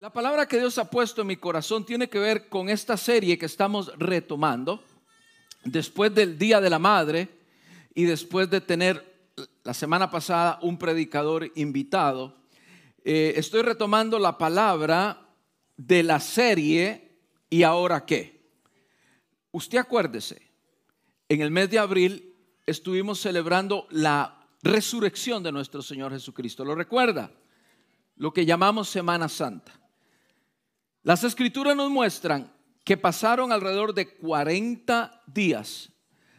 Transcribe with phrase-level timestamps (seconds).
[0.00, 3.36] La palabra que Dios ha puesto en mi corazón tiene que ver con esta serie
[3.36, 4.82] que estamos retomando
[5.62, 7.28] después del Día de la Madre
[7.94, 9.30] y después de tener
[9.62, 12.34] la semana pasada un predicador invitado.
[13.04, 15.28] Eh, estoy retomando la palabra
[15.76, 17.18] de la serie
[17.50, 18.40] y ahora qué.
[19.50, 20.40] Usted acuérdese,
[21.28, 26.64] en el mes de abril estuvimos celebrando la resurrección de nuestro Señor Jesucristo.
[26.64, 27.30] ¿Lo recuerda?
[28.16, 29.79] Lo que llamamos Semana Santa.
[31.02, 32.52] Las escrituras nos muestran
[32.84, 35.90] que pasaron alrededor de 40 días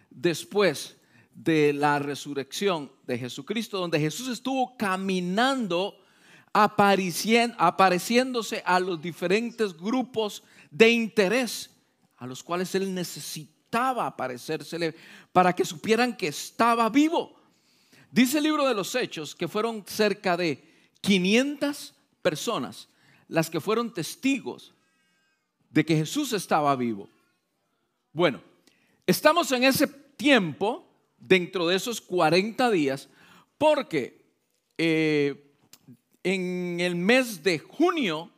[0.09, 0.97] después
[1.33, 5.97] de la resurrección de Jesucristo, donde Jesús estuvo caminando,
[6.53, 11.71] apareciéndose a los diferentes grupos de interés
[12.17, 14.93] a los cuales él necesitaba aparecérsele
[15.31, 17.35] para que supieran que estaba vivo.
[18.11, 20.63] Dice el libro de los Hechos que fueron cerca de
[21.01, 22.89] 500 personas
[23.31, 24.73] las que fueron testigos
[25.69, 27.07] de que Jesús estaba vivo.
[28.11, 28.41] Bueno,
[29.07, 30.85] estamos en ese tiempo,
[31.17, 33.07] dentro de esos 40 días,
[33.57, 34.21] porque
[34.77, 35.55] eh,
[36.23, 38.29] en el mes de junio,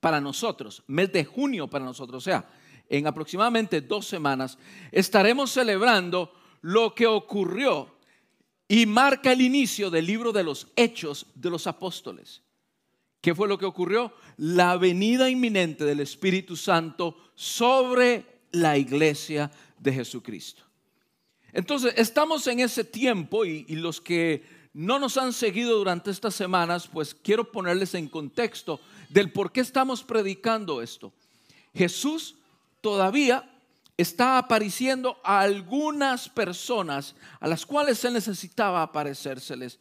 [0.00, 2.44] para nosotros, mes de junio para nosotros, o sea,
[2.88, 4.58] en aproximadamente dos semanas,
[4.90, 7.94] estaremos celebrando lo que ocurrió
[8.66, 12.42] y marca el inicio del libro de los hechos de los apóstoles.
[13.22, 14.12] ¿Qué fue lo que ocurrió?
[14.36, 20.64] La venida inminente del Espíritu Santo sobre la iglesia de Jesucristo.
[21.52, 26.88] Entonces, estamos en ese tiempo y, los que no nos han seguido durante estas semanas,
[26.88, 31.12] pues quiero ponerles en contexto del por qué estamos predicando esto.
[31.74, 32.34] Jesús
[32.80, 33.48] todavía
[33.96, 39.78] está apareciendo a algunas personas a las cuales él necesitaba aparecérseles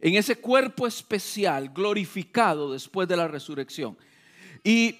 [0.00, 3.96] en ese cuerpo especial glorificado después de la resurrección.
[4.64, 4.96] Y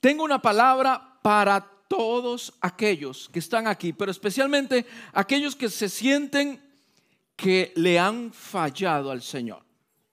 [0.00, 6.60] tengo una palabra para todos aquellos que están aquí, pero especialmente aquellos que se sienten
[7.36, 9.62] que le han fallado al Señor.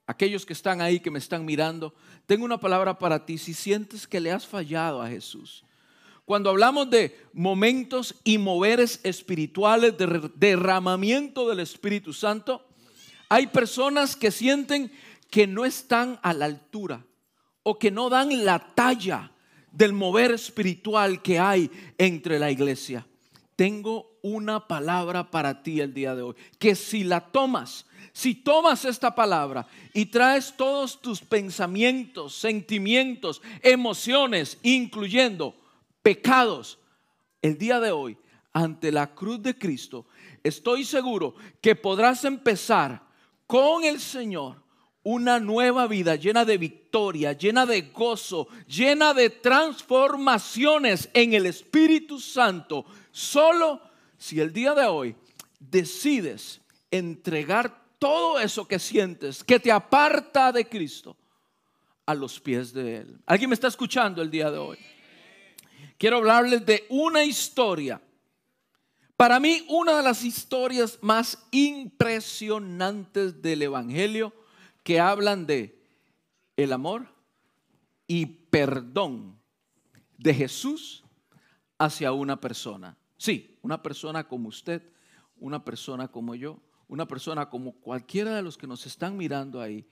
[0.06, 1.94] Aquellos que están ahí, que me están mirando,
[2.26, 5.64] tengo una palabra para ti si sientes que le has fallado a Jesús.
[6.24, 12.64] Cuando hablamos de momentos y moveres espirituales, de derramamiento del Espíritu Santo,
[13.32, 14.92] hay personas que sienten
[15.30, 17.02] que no están a la altura
[17.62, 19.32] o que no dan la talla
[19.70, 23.06] del mover espiritual que hay entre la iglesia.
[23.56, 28.84] Tengo una palabra para ti el día de hoy, que si la tomas, si tomas
[28.84, 35.56] esta palabra y traes todos tus pensamientos, sentimientos, emociones, incluyendo
[36.02, 36.78] pecados,
[37.40, 38.18] el día de hoy,
[38.52, 40.04] ante la cruz de Cristo,
[40.44, 43.10] estoy seguro que podrás empezar
[43.52, 44.56] con el Señor
[45.02, 52.18] una nueva vida llena de victoria, llena de gozo, llena de transformaciones en el Espíritu
[52.18, 53.82] Santo, solo
[54.16, 55.14] si el día de hoy
[55.60, 61.14] decides entregar todo eso que sientes, que te aparta de Cristo,
[62.06, 63.18] a los pies de Él.
[63.26, 64.78] ¿Alguien me está escuchando el día de hoy?
[65.98, 68.00] Quiero hablarles de una historia
[69.22, 74.32] para mí, una de las historias más impresionantes del Evangelio
[74.82, 75.80] que hablan de
[76.56, 77.06] el amor
[78.08, 79.38] y perdón
[80.18, 81.04] de Jesús
[81.78, 82.98] hacia una persona.
[83.16, 84.82] Sí, una persona como usted,
[85.36, 89.86] una persona como yo, una persona como cualquiera de los que nos están mirando ahí,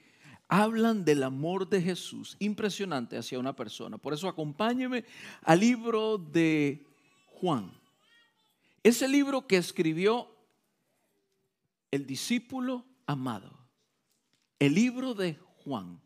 [0.48, 3.96] hablan del amor de Jesús impresionante hacia una persona.
[3.96, 5.04] Por eso acompáñeme
[5.44, 6.84] al libro de
[7.26, 7.79] Juan.
[8.82, 10.34] Ese libro que escribió
[11.90, 13.68] el discípulo amado,
[14.58, 16.00] el libro de Juan.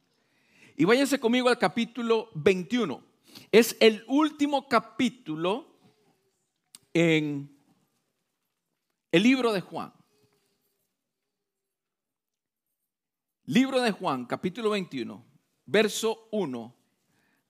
[0.76, 3.00] Y váyanse conmigo al capítulo 21.
[3.52, 5.78] Es el último capítulo
[6.92, 7.56] en
[9.12, 9.92] el libro de Juan.
[13.46, 15.24] Libro de Juan, capítulo 21,
[15.66, 16.74] verso 1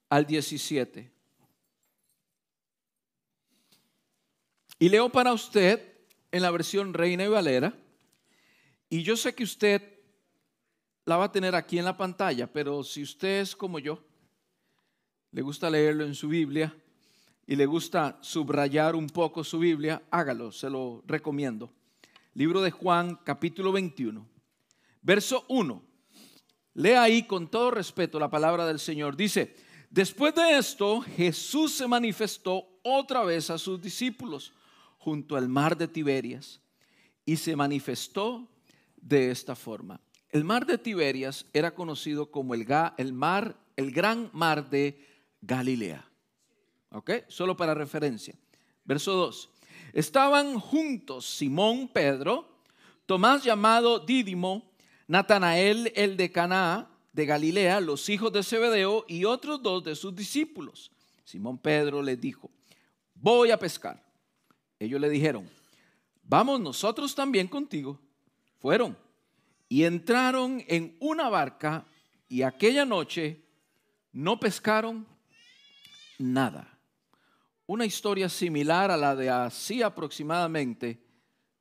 [0.09, 1.14] al 17.
[4.77, 5.81] Y leo para usted
[6.31, 7.73] en la versión Reina y Valera.
[8.89, 9.81] Y yo sé que usted
[11.05, 14.03] la va a tener aquí en la pantalla, pero si usted es como yo,
[15.31, 16.75] le gusta leerlo en su Biblia
[17.47, 21.71] y le gusta subrayar un poco su Biblia, hágalo, se lo recomiendo.
[22.33, 24.27] Libro de Juan, capítulo 21,
[25.01, 25.81] verso 1.
[26.73, 29.15] Lea ahí con todo respeto la palabra del Señor.
[29.15, 29.55] Dice,
[29.89, 34.51] después de esto, Jesús se manifestó otra vez a sus discípulos
[35.05, 36.59] junto al mar de Tiberias
[37.25, 38.49] y se manifestó
[38.97, 40.01] de esta forma.
[40.31, 42.65] El mar de Tiberias era conocido como el,
[42.97, 44.99] el mar, el gran mar de
[45.41, 46.03] Galilea.
[46.89, 47.11] ¿Ok?
[47.27, 48.33] Solo para referencia.
[48.83, 49.49] Verso 2.
[49.93, 52.63] Estaban juntos Simón, Pedro,
[53.05, 54.71] Tomás llamado Dídimo,
[55.07, 60.15] Natanael el de Caná de Galilea, los hijos de Zebedeo y otros dos de sus
[60.15, 60.91] discípulos.
[61.23, 62.49] Simón Pedro les dijo,
[63.13, 64.04] voy a pescar.
[64.79, 65.49] Ellos le dijeron,
[66.23, 67.99] vamos nosotros también contigo.
[68.59, 68.97] Fueron
[69.69, 71.85] y entraron en una barca
[72.27, 73.41] y aquella noche
[74.11, 75.05] no pescaron
[76.17, 76.77] nada.
[77.67, 81.01] Una historia similar a la de así aproximadamente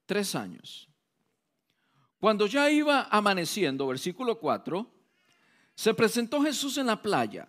[0.07, 0.89] tres años.
[2.21, 4.91] Cuando ya iba amaneciendo, versículo 4,
[5.75, 7.49] se presentó Jesús en la playa,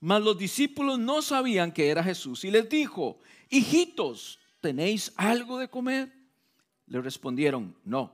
[0.00, 5.68] mas los discípulos no sabían que era Jesús y les dijo, hijitos, ¿tenéis algo de
[5.68, 6.12] comer?
[6.86, 8.12] Le respondieron, no.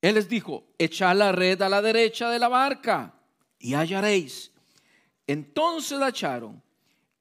[0.00, 3.14] Él les dijo, echad la red a la derecha de la barca
[3.58, 4.52] y hallaréis.
[5.26, 6.62] Entonces la echaron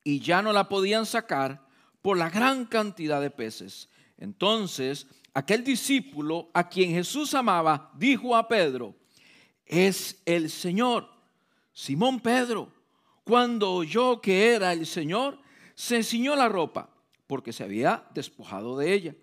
[0.04, 1.66] y ya no la podían sacar
[2.01, 3.89] por la gran cantidad de peces.
[4.18, 8.95] Entonces aquel discípulo a quien Jesús amaba dijo a Pedro,
[9.66, 11.10] es el Señor.
[11.74, 12.72] Simón Pedro,
[13.24, 15.39] cuando oyó que era el Señor,
[15.74, 16.95] se ciñó la ropa
[17.27, 19.16] porque se había despojado de ella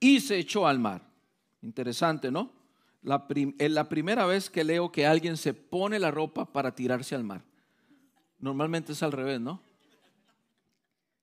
[0.00, 1.02] y se echó al mar.
[1.62, 2.52] Interesante, ¿no?
[3.02, 3.26] La
[3.58, 7.24] es la primera vez que leo que alguien se pone la ropa para tirarse al
[7.24, 7.42] mar.
[8.38, 9.60] Normalmente es al revés, ¿no?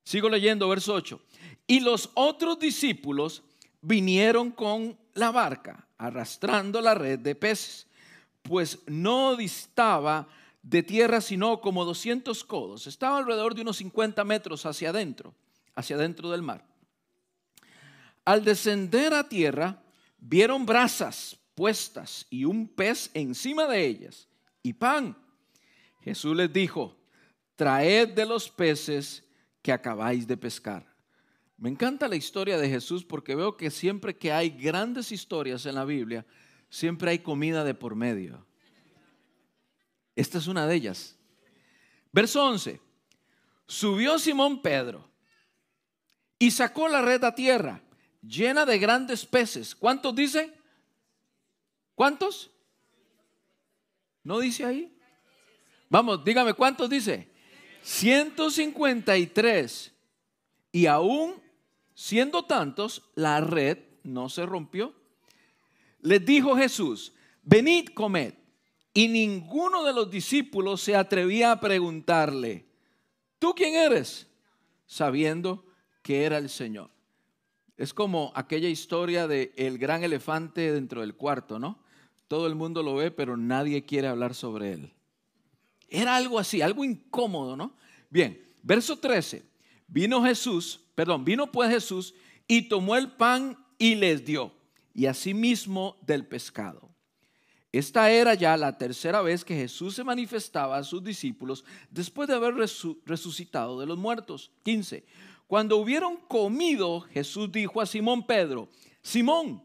[0.03, 1.19] Sigo leyendo, verso 8.
[1.67, 3.43] Y los otros discípulos
[3.81, 7.87] vinieron con la barca, arrastrando la red de peces,
[8.41, 10.27] pues no distaba
[10.61, 12.87] de tierra sino como 200 codos.
[12.87, 15.33] Estaba alrededor de unos 50 metros hacia adentro,
[15.75, 16.65] hacia adentro del mar.
[18.25, 19.83] Al descender a tierra,
[20.17, 24.27] vieron brasas puestas y un pez encima de ellas
[24.61, 25.17] y pan.
[26.01, 26.97] Jesús les dijo,
[27.55, 29.23] traed de los peces
[29.61, 30.93] que acabáis de pescar.
[31.57, 35.75] Me encanta la historia de Jesús porque veo que siempre que hay grandes historias en
[35.75, 36.25] la Biblia,
[36.69, 38.45] siempre hay comida de por medio.
[40.15, 41.17] Esta es una de ellas.
[42.11, 42.81] Verso 11.
[43.65, 45.12] Subió Simón Pedro
[46.43, 47.81] y sacó la red a tierra
[48.21, 49.73] llena de grandes peces.
[49.73, 50.53] ¿Cuántos dice?
[51.95, 52.51] ¿Cuántos?
[54.25, 54.93] ¿No dice ahí?
[55.87, 57.29] Vamos, dígame, ¿cuántos dice?
[57.83, 59.93] 153.
[60.73, 61.41] Y aún
[61.95, 64.93] siendo tantos, la red no se rompió.
[66.01, 68.33] Les dijo Jesús, venid, comed.
[68.93, 72.65] Y ninguno de los discípulos se atrevía a preguntarle,
[73.39, 74.27] ¿tú quién eres?
[74.85, 75.63] Sabiendo
[76.03, 76.91] que era el Señor.
[77.75, 81.79] Es como aquella historia de el gran elefante dentro del cuarto, ¿no?
[82.27, 84.93] Todo el mundo lo ve, pero nadie quiere hablar sobre él.
[85.89, 87.75] Era algo así, algo incómodo, ¿no?
[88.09, 89.43] Bien, verso 13.
[89.87, 92.13] Vino Jesús, perdón, vino pues Jesús
[92.47, 94.53] y tomó el pan y les dio,
[94.93, 96.93] y asimismo del pescado.
[97.71, 102.35] Esta era ya la tercera vez que Jesús se manifestaba a sus discípulos después de
[102.35, 104.51] haber resucitado de los muertos.
[104.61, 105.03] 15.
[105.47, 108.69] Cuando hubieron comido, Jesús dijo a Simón Pedro,
[109.01, 109.63] Simón,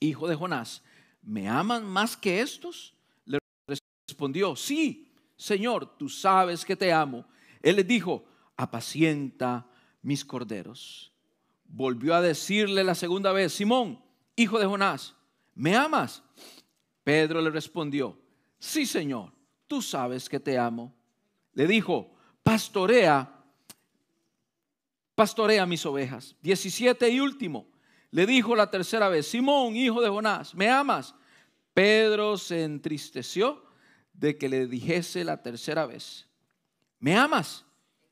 [0.00, 0.82] hijo de Jonás,
[1.22, 2.94] ¿me aman más que estos?
[3.26, 3.38] Le
[4.06, 7.26] respondió, sí, Señor, tú sabes que te amo.
[7.62, 8.24] Él le dijo,
[8.56, 9.66] apacienta
[10.02, 11.12] mis corderos.
[11.64, 14.02] Volvió a decirle la segunda vez, Simón,
[14.36, 15.14] hijo de Jonás,
[15.54, 16.22] ¿me amas?
[17.02, 18.18] Pedro le respondió,
[18.58, 19.32] sí Señor,
[19.66, 20.94] tú sabes que te amo.
[21.52, 23.33] Le dijo, pastorea,
[25.14, 26.36] pastorea mis ovejas.
[26.42, 27.66] 17 y último,
[28.10, 31.14] le dijo la tercera vez, Simón, hijo de Jonás, ¿me amas?
[31.72, 33.64] Pedro se entristeció
[34.12, 36.28] de que le dijese la tercera vez,
[37.00, 37.64] ¿me amas?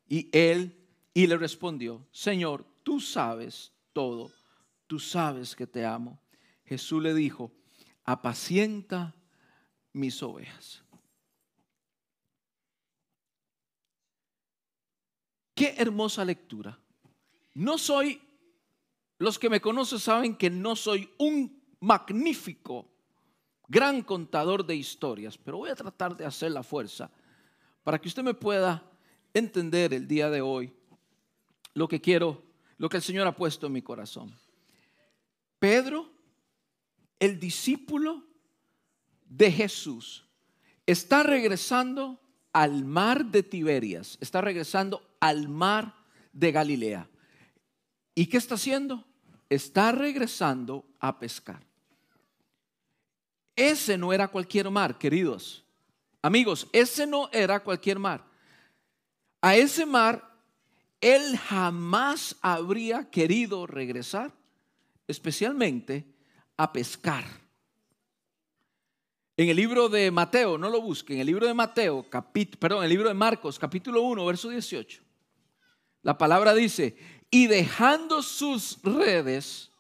[0.09, 0.77] Y él
[1.15, 4.33] y le respondió, Señor, tú sabes todo,
[4.87, 6.21] tú sabes que te amo.
[6.65, 7.53] Jesús le dijo,
[8.05, 9.15] apacienta
[9.93, 10.83] mis ovejas.
[15.55, 16.82] Qué hermosa lectura.
[17.55, 18.21] No soy,
[19.19, 22.89] los que me conocen saben que no soy un magnífico,
[23.69, 27.11] gran contador de historias, pero voy a tratar de hacer la fuerza
[27.83, 28.83] para que usted me pueda
[29.35, 30.73] entender el día de hoy
[31.75, 32.43] lo que quiero,
[32.79, 34.35] lo que el Señor ha puesto en mi corazón.
[35.59, 36.13] Pedro
[37.23, 38.25] el discípulo
[39.29, 40.27] de Jesús
[40.87, 42.21] está regresando
[42.53, 45.95] al mar de Tiberias, está regresando al mar
[46.33, 47.09] de Galilea.
[48.15, 49.05] ¿Y qué está haciendo?
[49.49, 51.63] Está regresando a pescar.
[53.55, 55.65] Ese no era cualquier mar, queridos.
[56.23, 58.25] Amigos, ese no era cualquier mar.
[59.45, 60.33] a ese mar,
[61.01, 64.33] él jamás habría querido regresar,
[65.09, 66.07] especialmente
[66.57, 67.25] a pescar.
[69.37, 72.07] En el libro de Mateo, no lo busquen, en el libro de Mateo,
[72.61, 75.03] perdón, en el libro de Marcos, capítulo 1, verso 18,
[76.03, 76.97] la palabra dice,
[77.35, 79.71] y dejando sus redes,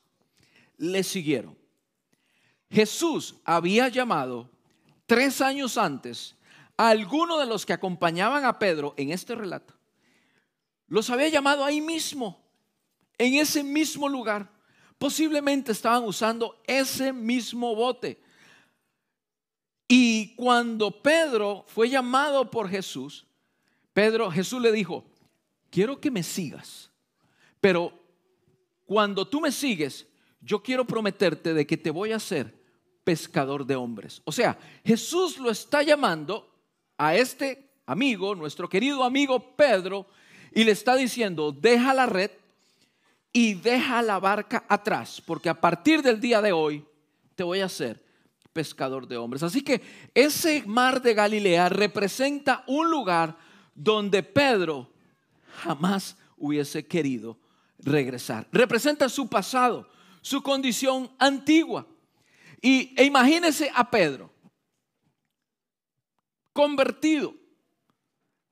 [0.78, 1.56] le siguieron.
[2.70, 4.50] Jesús había llamado
[5.04, 6.34] tres años antes
[6.78, 9.74] a alguno de los que acompañaban a Pedro en este relato.
[10.86, 12.42] Los había llamado ahí mismo,
[13.18, 14.50] en ese mismo lugar.
[14.96, 18.18] Posiblemente estaban usando ese mismo bote.
[19.86, 23.26] Y cuando Pedro fue llamado por Jesús,
[23.92, 25.04] Pedro, Jesús le dijo,
[25.68, 26.91] quiero que me sigas,
[27.62, 27.92] pero
[28.84, 30.04] cuando tú me sigues,
[30.40, 32.52] yo quiero prometerte de que te voy a hacer
[33.04, 34.20] pescador de hombres.
[34.24, 36.52] O sea, Jesús lo está llamando
[36.98, 40.08] a este amigo, nuestro querido amigo Pedro,
[40.52, 42.32] y le está diciendo, deja la red
[43.32, 46.84] y deja la barca atrás, porque a partir del día de hoy
[47.36, 48.04] te voy a hacer
[48.52, 49.44] pescador de hombres.
[49.44, 49.80] Así que
[50.14, 53.38] ese mar de Galilea representa un lugar
[53.72, 54.90] donde Pedro
[55.62, 57.38] jamás hubiese querido
[57.82, 58.46] regresar.
[58.52, 59.88] Representa su pasado,
[60.20, 61.86] su condición antigua.
[62.60, 64.30] Y e imagínese a Pedro,
[66.52, 67.34] convertido,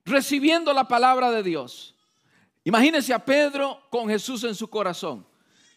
[0.04, 1.94] recibiendo la palabra de Dios.
[2.64, 5.26] Imagínese a Pedro con Jesús en su corazón,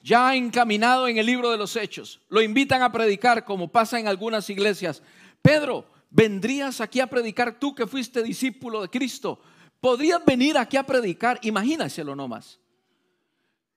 [0.01, 2.22] ya encaminado en el libro de los Hechos.
[2.29, 5.03] Lo invitan a predicar como pasa en algunas iglesias.
[5.41, 9.39] Pedro, ¿vendrías aquí a predicar tú que fuiste discípulo de Cristo?
[9.79, 11.39] ¿Podrías venir aquí a predicar?
[11.43, 12.60] Imagínaselo nomás.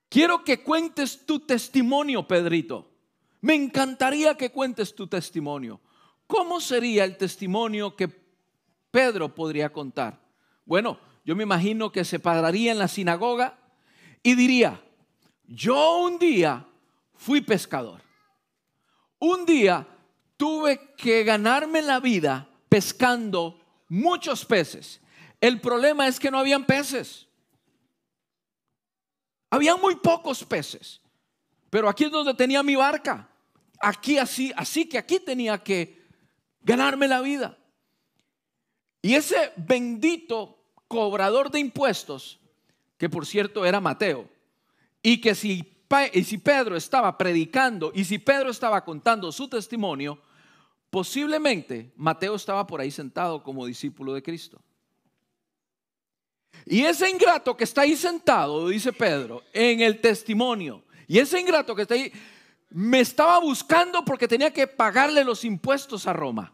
[0.08, 2.90] Quiero que cuentes tu testimonio, Pedrito.
[3.40, 5.80] Me encantaría que cuentes tu testimonio.
[6.26, 8.08] ¿Cómo sería el testimonio que
[8.90, 10.20] Pedro podría contar?
[10.64, 13.58] Bueno, yo me imagino que se pararía en la sinagoga
[14.22, 14.82] y diría,
[15.44, 16.66] yo un día
[17.14, 18.00] fui pescador.
[19.18, 19.86] Un día
[20.36, 25.00] tuve que ganarme la vida pescando muchos peces.
[25.40, 27.25] El problema es que no habían peces.
[29.56, 31.00] Habían muy pocos peces.
[31.70, 33.28] Pero aquí es donde tenía mi barca
[33.80, 36.02] aquí así, así que aquí tenía que
[36.60, 37.58] ganarme la vida.
[39.02, 40.58] Y ese bendito
[40.88, 42.40] cobrador de impuestos,
[42.98, 44.28] que por cierto era Mateo,
[45.02, 45.80] y que si,
[46.12, 50.20] y si Pedro estaba predicando y si Pedro estaba contando su testimonio,
[50.90, 54.60] posiblemente Mateo estaba por ahí sentado como discípulo de Cristo.
[56.64, 61.74] Y ese ingrato que está ahí sentado, dice Pedro, en el testimonio, y ese ingrato
[61.76, 62.12] que está ahí,
[62.70, 66.52] me estaba buscando porque tenía que pagarle los impuestos a Roma.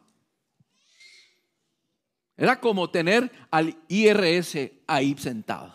[2.37, 5.75] Era como tener al IRS ahí sentado.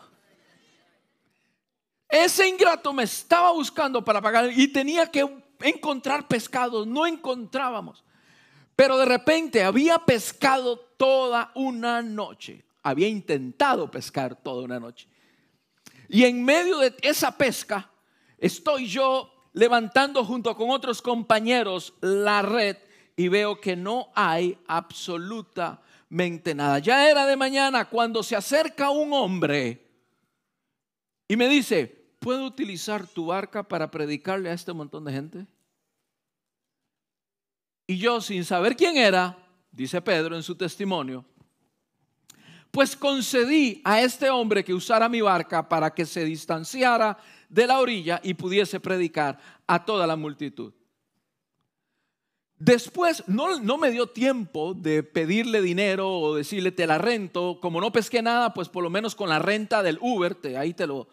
[2.09, 5.27] Ese ingrato me estaba buscando para pagar y tenía que
[5.61, 6.87] encontrar pescados.
[6.87, 8.03] No encontrábamos.
[8.75, 12.63] Pero de repente había pescado toda una noche.
[12.87, 15.09] Había intentado pescar toda una noche.
[16.07, 17.91] Y en medio de esa pesca
[18.37, 22.77] estoy yo levantando junto con otros compañeros la red
[23.17, 26.79] y veo que no hay absolutamente nada.
[26.79, 29.85] Ya era de mañana cuando se acerca un hombre
[31.27, 31.87] y me dice,
[32.19, 35.45] ¿puedo utilizar tu barca para predicarle a este montón de gente?
[37.85, 39.37] Y yo sin saber quién era,
[39.71, 41.25] dice Pedro en su testimonio,
[42.77, 47.17] pues concedí a este hombre que usara mi barca para que se distanciara
[47.49, 50.71] de la orilla y pudiese predicar a toda la multitud.
[52.59, 57.57] Después no, no, me dio tiempo de pedirle dinero o decirle te la rento.
[57.59, 60.75] Como no pesqué nada, pues por lo menos con la renta del Uber, te, ahí
[60.75, 61.07] te lo...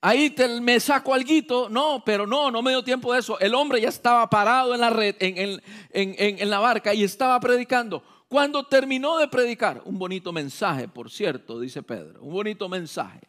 [0.00, 1.68] Ahí te, me saco algo.
[1.68, 3.36] No, pero no, no me dio tiempo de eso.
[3.40, 5.60] El hombre ya estaba parado en la red, en,
[5.90, 8.04] en la barca y estaba predicando.
[8.30, 13.20] Cuando terminó de predicar, un bonito mensaje, por cierto, dice Pedro, un bonito mensaje.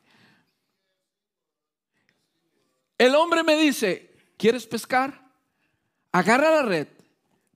[2.99, 5.27] El hombre me dice, ¿quieres pescar?
[6.11, 6.87] Agarra la red,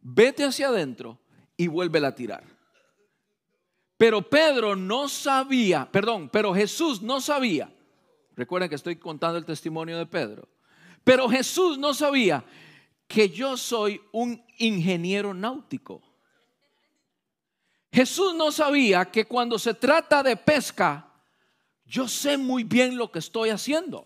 [0.02, 1.20] vete hacia adentro
[1.56, 2.44] y vuélvela a tirar.
[3.96, 7.72] Pero Pedro no sabía, perdón, pero Jesús no sabía.
[8.36, 10.50] Recuerden que estoy contando el testimonio de Pedro.
[11.04, 12.44] Pero Jesús no sabía
[13.08, 16.02] que yo soy un ingeniero náutico.
[17.96, 21.14] Jesús no sabía que cuando se trata de pesca,
[21.86, 24.06] yo sé muy bien lo que estoy haciendo.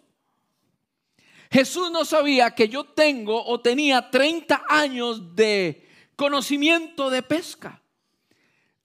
[1.49, 7.81] Jesús no sabía que yo tengo o tenía 30 años de conocimiento de pesca.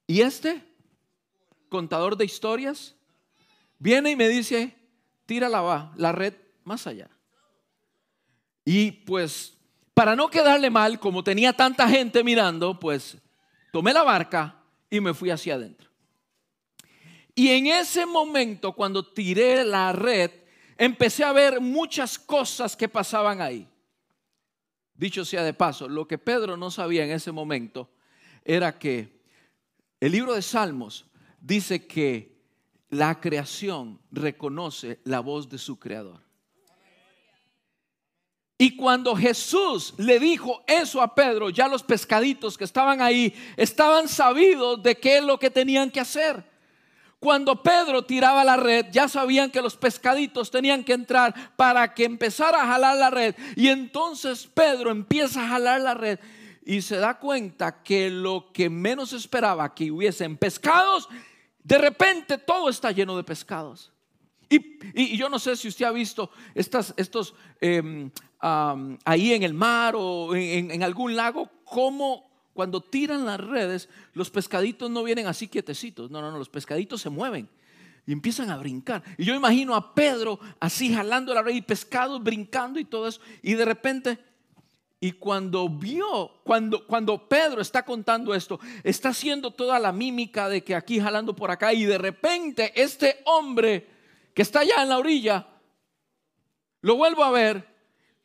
[0.06, 0.66] Y este
[1.68, 2.94] contador de historias,
[3.78, 4.74] viene y me dice,
[5.26, 6.32] tira la, la red
[6.64, 7.10] más allá.
[8.64, 9.52] Y pues,
[9.92, 13.18] para no quedarle mal, como tenía tanta gente mirando, pues
[13.70, 15.90] tomé la barca y me fui hacia adentro.
[17.34, 20.30] Y en ese momento, cuando tiré la red,
[20.78, 23.68] empecé a ver muchas cosas que pasaban ahí.
[24.94, 27.90] Dicho sea de paso, lo que Pedro no sabía en ese momento
[28.44, 29.20] era que
[29.98, 31.06] el libro de Salmos
[31.40, 32.34] dice que
[32.90, 36.20] la creación reconoce la voz de su creador.
[38.64, 44.08] Y cuando Jesús le dijo eso a Pedro, ya los pescaditos que estaban ahí estaban
[44.08, 46.42] sabidos de qué es lo que tenían que hacer.
[47.20, 52.04] Cuando Pedro tiraba la red, ya sabían que los pescaditos tenían que entrar para que
[52.04, 53.34] empezara a jalar la red.
[53.54, 56.18] Y entonces Pedro empieza a jalar la red
[56.64, 61.06] y se da cuenta que lo que menos esperaba que hubiesen pescados,
[61.62, 63.92] de repente todo está lleno de pescados.
[64.48, 67.34] Y, yo no sé si usted ha visto estas, estos
[68.46, 74.30] ahí en el mar o en, en algún lago, cómo cuando tiran las redes, los
[74.30, 76.10] pescaditos no vienen así quietecitos.
[76.10, 77.48] No, no, no, los pescaditos se mueven
[78.06, 79.02] y empiezan a brincar.
[79.18, 83.20] Y yo imagino a Pedro así jalando la red y pescados brincando y todo eso.
[83.42, 84.18] Y de repente,
[85.00, 90.62] y cuando vio, cuando, cuando Pedro está contando esto, está haciendo toda la mímica de
[90.62, 91.72] que aquí jalando por acá.
[91.72, 93.88] Y de repente este hombre
[94.32, 95.48] que está allá en la orilla,
[96.82, 97.73] lo vuelvo a ver,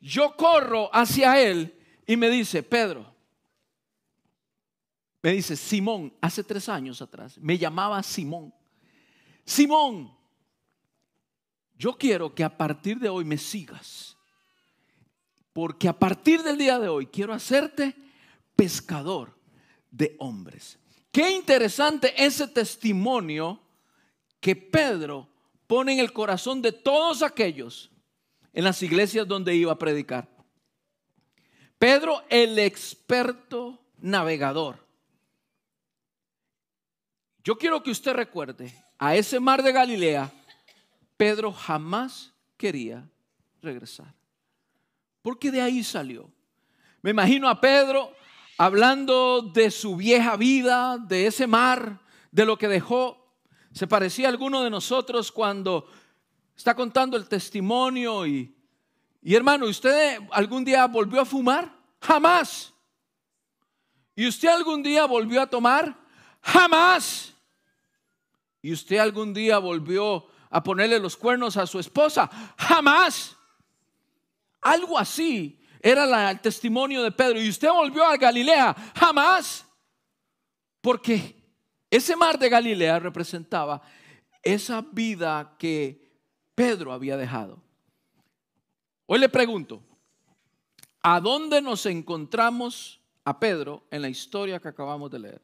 [0.00, 1.74] yo corro hacia él
[2.06, 3.14] y me dice, Pedro,
[5.22, 8.54] me dice, Simón, hace tres años atrás, me llamaba Simón.
[9.44, 10.10] Simón,
[11.76, 14.16] yo quiero que a partir de hoy me sigas.
[15.52, 17.94] Porque a partir del día de hoy quiero hacerte
[18.54, 19.36] pescador
[19.90, 20.78] de hombres.
[21.10, 23.60] Qué interesante ese testimonio
[24.38, 25.28] que Pedro
[25.66, 27.89] pone en el corazón de todos aquellos
[28.52, 30.28] en las iglesias donde iba a predicar.
[31.78, 34.86] Pedro, el experto navegador.
[37.42, 40.30] Yo quiero que usted recuerde, a ese mar de Galilea,
[41.16, 43.08] Pedro jamás quería
[43.62, 44.14] regresar.
[45.22, 46.30] Porque de ahí salió.
[47.02, 48.12] Me imagino a Pedro
[48.58, 53.34] hablando de su vieja vida, de ese mar, de lo que dejó.
[53.72, 55.86] Se parecía a alguno de nosotros cuando
[56.60, 58.54] está contando el testimonio y,
[59.22, 61.74] y hermano, ¿usted algún día volvió a fumar?
[62.02, 62.74] Jamás.
[64.14, 65.96] ¿Y usted algún día volvió a tomar?
[66.42, 67.32] Jamás.
[68.60, 72.28] ¿Y usted algún día volvió a ponerle los cuernos a su esposa?
[72.58, 73.34] Jamás.
[74.60, 77.40] Algo así era el testimonio de Pedro.
[77.40, 78.76] ¿Y usted volvió a Galilea?
[78.94, 79.64] Jamás.
[80.82, 81.42] Porque
[81.88, 83.80] ese mar de Galilea representaba
[84.42, 85.99] esa vida que
[86.60, 87.58] Pedro había dejado.
[89.06, 89.82] Hoy le pregunto,
[91.00, 95.42] ¿a dónde nos encontramos a Pedro en la historia que acabamos de leer?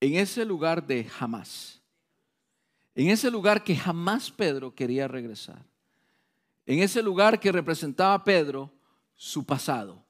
[0.00, 1.80] en ese lugar de jamás.
[2.96, 5.64] En ese lugar que jamás Pedro quería regresar.
[6.66, 8.72] En ese lugar que representaba Pedro
[9.14, 10.04] su pasado.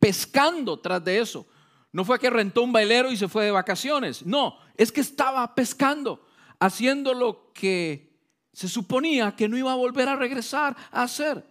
[0.00, 1.46] Pescando tras de eso.
[1.92, 4.26] No fue que rentó un bailero y se fue de vacaciones.
[4.26, 6.26] No, es que estaba pescando,
[6.58, 8.07] haciendo lo que
[8.52, 11.44] se suponía que no iba a volver a regresar a hacer.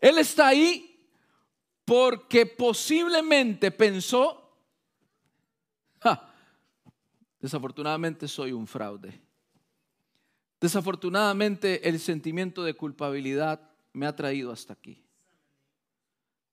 [0.00, 1.08] Él está ahí
[1.84, 4.44] porque posiblemente pensó,
[7.44, 9.20] Desafortunadamente soy un fraude.
[10.60, 15.04] Desafortunadamente el sentimiento de culpabilidad me ha traído hasta aquí.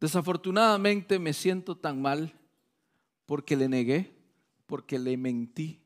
[0.02, 2.34] Desafortunadamente me siento tan mal
[3.26, 4.13] porque le negué,
[4.65, 5.82] porque le mentí,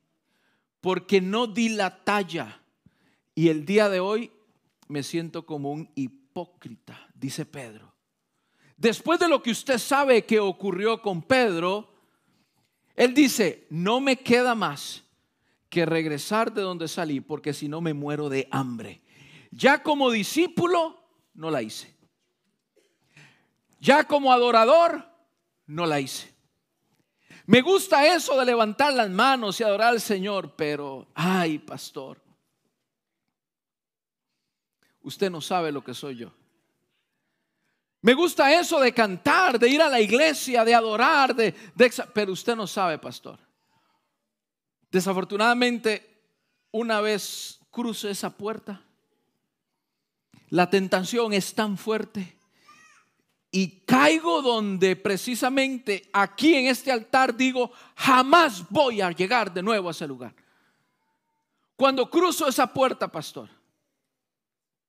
[0.82, 2.64] porque no di la talla.
[3.36, 4.32] Y el día de hoy
[4.88, 7.94] me siento como un hipócrita, dice Pedro.
[8.78, 11.94] Después de lo que usted sabe que ocurrió con Pedro,
[12.96, 15.04] él dice, no me queda más
[15.70, 19.02] que regresar de donde salí, porque si no me muero de hambre.
[19.52, 21.94] Ya como discípulo, no la hice.
[23.82, 25.06] Ya como adorador,
[25.68, 26.34] no la hice.
[27.46, 32.25] Me gusta eso de levantar las manos y adorar al Señor, pero, ay, pastor,
[35.06, 36.34] usted no sabe lo que soy yo.
[38.02, 41.56] Me gusta eso de cantar, de ir a la iglesia, de adorar, de,
[42.14, 43.40] pero usted no sabe, pastor.
[44.92, 46.22] Desafortunadamente,
[46.72, 48.82] una vez cruzo esa puerta,
[50.50, 52.38] la tentación es tan fuerte
[53.50, 59.88] y caigo donde precisamente aquí en este altar digo, jamás voy a llegar de nuevo
[59.88, 60.36] a ese lugar.
[61.76, 63.50] cuando cruzo esa puerta, pastor,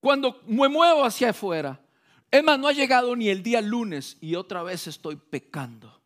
[0.06, 1.80] cuando me muevo hacia afuera,
[2.30, 6.00] es más, no ha llegado ni el día lunes y otra vez estoy pecando.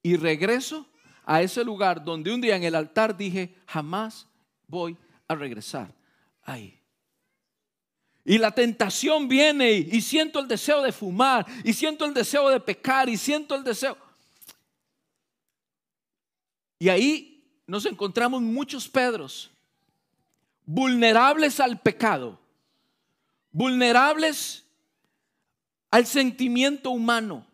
[0.00, 0.86] Y regreso
[1.24, 4.28] a ese lugar donde un día en el altar dije, jamás
[4.68, 5.92] voy a regresar
[6.44, 6.80] ahí.
[8.24, 12.60] Y la tentación viene y, siento el deseo de fumar, y siento el deseo de
[12.60, 13.98] pecar, y siento el deseo.
[16.78, 19.50] Y ahí nos encontramos muchos Pedros,
[20.64, 22.43] vulnerables al pecado,
[23.54, 24.66] vulnerables
[25.90, 27.46] al sentimiento humano.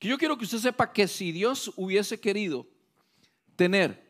[0.00, 2.66] Que yo quiero que usted sepa que si Dios hubiese querido
[3.54, 4.02] tener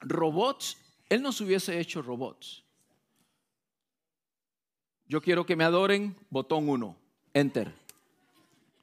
[0.00, 0.76] robots,
[1.08, 2.62] Él nos hubiese hecho robots.
[5.06, 6.96] Yo quiero que me adoren, botón 1,
[7.34, 7.74] enter.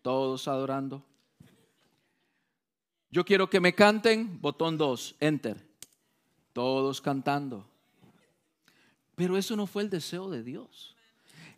[0.01, 1.03] Todos adorando.
[3.11, 5.65] Yo quiero que me canten, botón 2, enter.
[6.51, 7.65] Todos cantando.
[9.15, 10.96] Pero eso no fue el deseo de Dios.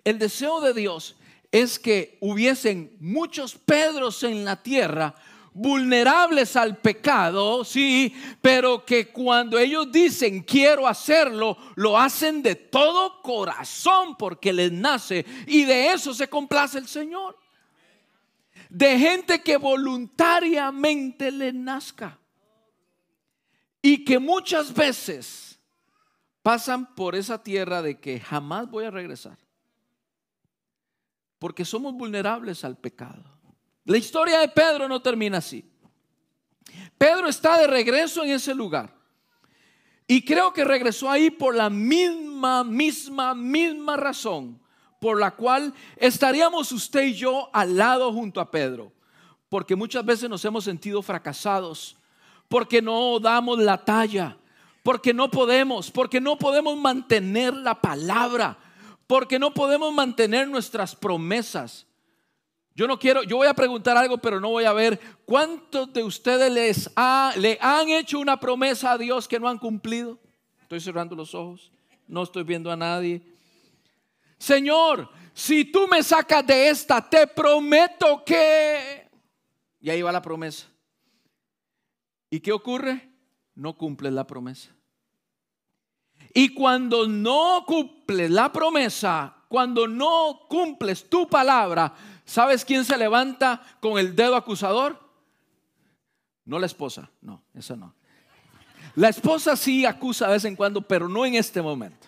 [0.03, 1.15] El deseo de Dios
[1.51, 5.15] es que hubiesen muchos Pedros en la tierra
[5.53, 13.21] vulnerables al pecado, sí, pero que cuando ellos dicen quiero hacerlo, lo hacen de todo
[13.21, 17.38] corazón porque les nace y de eso se complace el Señor.
[18.69, 22.19] De gente que voluntariamente le nazca
[23.81, 25.59] y que muchas veces
[26.43, 29.38] pasan por esa tierra de que jamás voy a regresar
[31.39, 33.23] porque somos vulnerables al pecado.
[33.86, 35.65] La historia de Pedro no termina así.
[36.97, 38.93] Pedro está de regreso en ese lugar.
[40.06, 44.60] Y creo que regresó ahí por la misma, misma, misma razón
[44.99, 48.91] por la cual estaríamos usted y yo al lado junto a Pedro.
[49.47, 51.95] Porque muchas veces nos hemos sentido fracasados,
[52.47, 54.38] porque no damos la talla,
[54.84, 58.58] porque no podemos, porque no podemos mantener la palabra
[59.10, 61.88] porque no podemos mantener nuestras promesas.
[62.76, 66.04] Yo no quiero, yo voy a preguntar algo, pero no voy a ver cuántos de
[66.04, 66.91] ustedes les
[67.38, 70.19] le han hecho una promesa a Dios que no han cumplido.
[70.62, 71.72] Estoy cerrando los ojos,
[72.08, 73.24] no estoy viendo a nadie.
[74.38, 79.10] Señor, si tú me sacas de esta, te prometo que...
[79.82, 80.67] Y ahí va la promesa.
[82.30, 83.10] ¿Y qué ocurre?
[83.56, 84.69] No cumples la promesa.
[86.33, 93.61] Y cuando no cumples la promesa, cuando no cumples tu palabra, ¿sabes quién se levanta
[93.79, 94.99] con el dedo acusador?
[96.45, 97.95] No la esposa, no, esa no.
[98.95, 102.07] La esposa sí acusa de vez en cuando, pero no en este momento.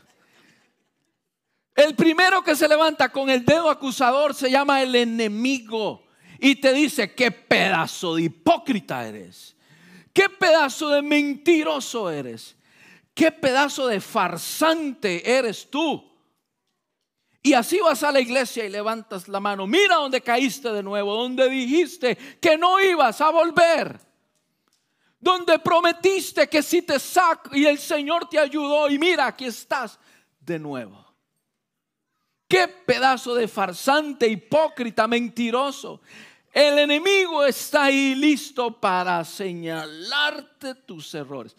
[1.76, 6.04] El primero que se levanta con el dedo acusador se llama el enemigo
[6.40, 9.56] y te dice, qué pedazo de hipócrita eres,
[10.14, 12.56] qué pedazo de mentiroso eres.
[13.14, 16.12] ¿Qué pedazo de farsante eres tú?
[17.44, 19.66] Y así vas a la iglesia y levantas la mano.
[19.66, 24.00] Mira donde caíste de nuevo, donde dijiste que no ibas a volver.
[25.20, 30.00] Donde prometiste que si te saco y el Señor te ayudó y mira, aquí estás
[30.40, 31.06] de nuevo.
[32.48, 36.02] Qué pedazo de farsante, hipócrita, mentiroso.
[36.52, 41.56] El enemigo está ahí listo para señalarte tus errores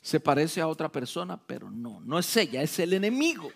[0.00, 3.50] se parece a otra persona, pero no, no es ella, es el enemigo.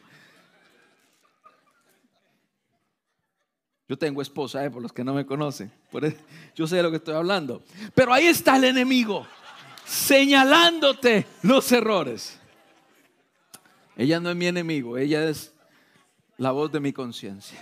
[3.89, 5.73] Yo tengo esposa, eh, por los que no me conocen.
[6.55, 7.63] yo sé de lo que estoy hablando.
[7.95, 9.27] Pero ahí está el enemigo,
[9.85, 12.39] señalándote los errores.
[13.97, 15.53] Ella no es mi enemigo, ella es
[16.39, 17.59] la voz de mi conciencia.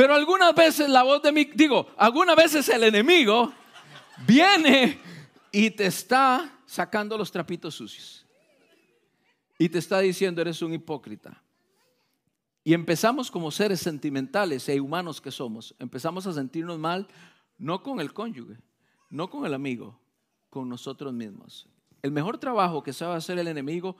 [0.00, 3.52] Pero algunas veces la voz de mi, digo, algunas veces el enemigo
[4.26, 4.98] viene
[5.52, 8.26] y te está sacando los trapitos sucios.
[9.58, 11.42] Y te está diciendo, eres un hipócrita.
[12.64, 17.06] Y empezamos como seres sentimentales e humanos que somos, empezamos a sentirnos mal,
[17.58, 18.56] no con el cónyuge,
[19.10, 20.00] no con el amigo,
[20.48, 21.68] con nosotros mismos.
[22.00, 23.98] El mejor trabajo que sabe hacer el enemigo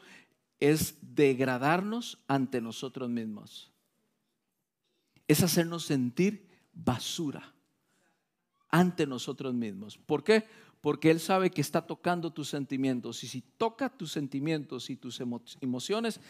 [0.60, 3.69] es degradarnos ante nosotros mismos
[5.30, 7.54] es hacernos sentir basura
[8.68, 9.96] ante nosotros mismos.
[9.96, 10.44] ¿Por qué?
[10.80, 13.22] Porque Él sabe que está tocando tus sentimientos.
[13.22, 15.20] Y si toca tus sentimientos y tus
[15.60, 16.20] emociones,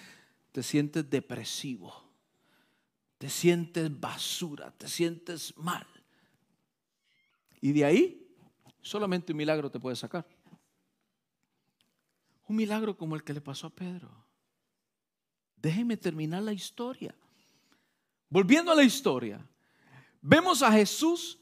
[0.53, 1.95] te sientes depresivo,
[3.17, 5.87] te sientes basura, te sientes mal.
[7.63, 8.37] Y de ahí
[8.83, 10.27] solamente un milagro te puede sacar.
[12.49, 14.11] Un milagro como el que le pasó a Pedro.
[15.57, 17.15] Déjeme terminar la historia.
[18.31, 19.45] Volviendo a la historia,
[20.23, 21.37] vemos a Jesús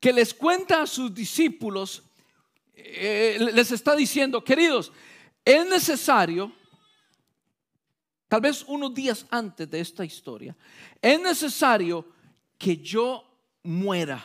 [0.00, 2.02] que les cuenta a sus discípulos,
[2.74, 4.90] eh, les está diciendo, queridos,
[5.44, 6.50] es necesario,
[8.26, 10.56] tal vez unos días antes de esta historia,
[11.02, 12.06] es necesario
[12.56, 13.22] que yo
[13.62, 14.24] muera.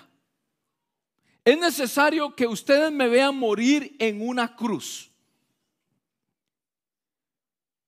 [1.44, 5.12] Es necesario que ustedes me vean morir en una cruz.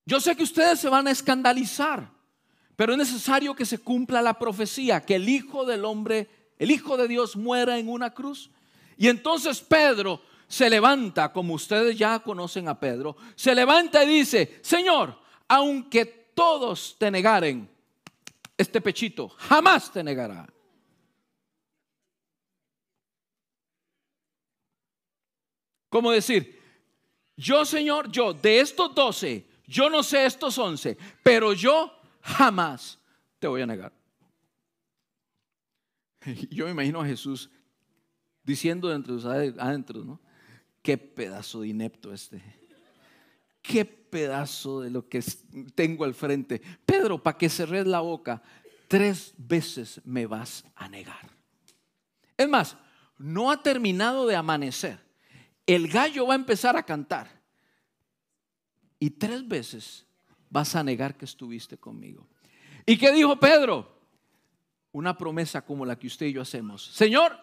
[0.05, 2.16] Yo sé que ustedes se van a escandalizar,
[2.77, 6.95] pero es necesario que se cumpla la profecía, que el Hijo del Hombre, el Hijo
[6.95, 8.51] de Dios muera en una cruz.
[8.97, 14.59] Y entonces Pedro se levanta, como ustedes ya conocen a Pedro, se levanta y dice,
[14.61, 17.67] Señor, aunque todos te negaren,
[18.55, 20.47] este pechito jamás te negará.
[25.89, 26.61] Como decir,
[27.35, 31.96] yo Señor, yo de estos doce, yo no sé estos once, pero yo
[32.27, 32.99] jamás
[33.39, 33.93] te voy a negar.
[36.49, 37.49] Yo me imagino a Jesús
[38.43, 40.19] diciendo entre los adentros, ¿no?
[40.81, 42.41] Qué pedazo de inepto este.
[43.61, 45.23] Qué pedazo de lo que
[45.75, 46.61] tengo al frente.
[46.85, 48.41] Pedro, para que cerres la boca,
[48.87, 51.29] tres veces me vas a negar.
[52.37, 52.77] Es más,
[53.17, 54.99] no ha terminado de amanecer.
[55.65, 57.41] El gallo va a empezar a cantar.
[58.99, 60.06] Y tres veces
[60.49, 62.27] vas a negar que estuviste conmigo.
[62.85, 63.95] ¿Y qué dijo Pedro?
[64.91, 66.85] Una promesa como la que usted y yo hacemos.
[66.85, 67.37] Señor,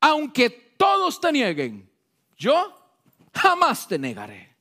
[0.00, 1.90] aunque todos te nieguen,
[2.36, 2.76] yo
[3.34, 4.54] jamás te negaré.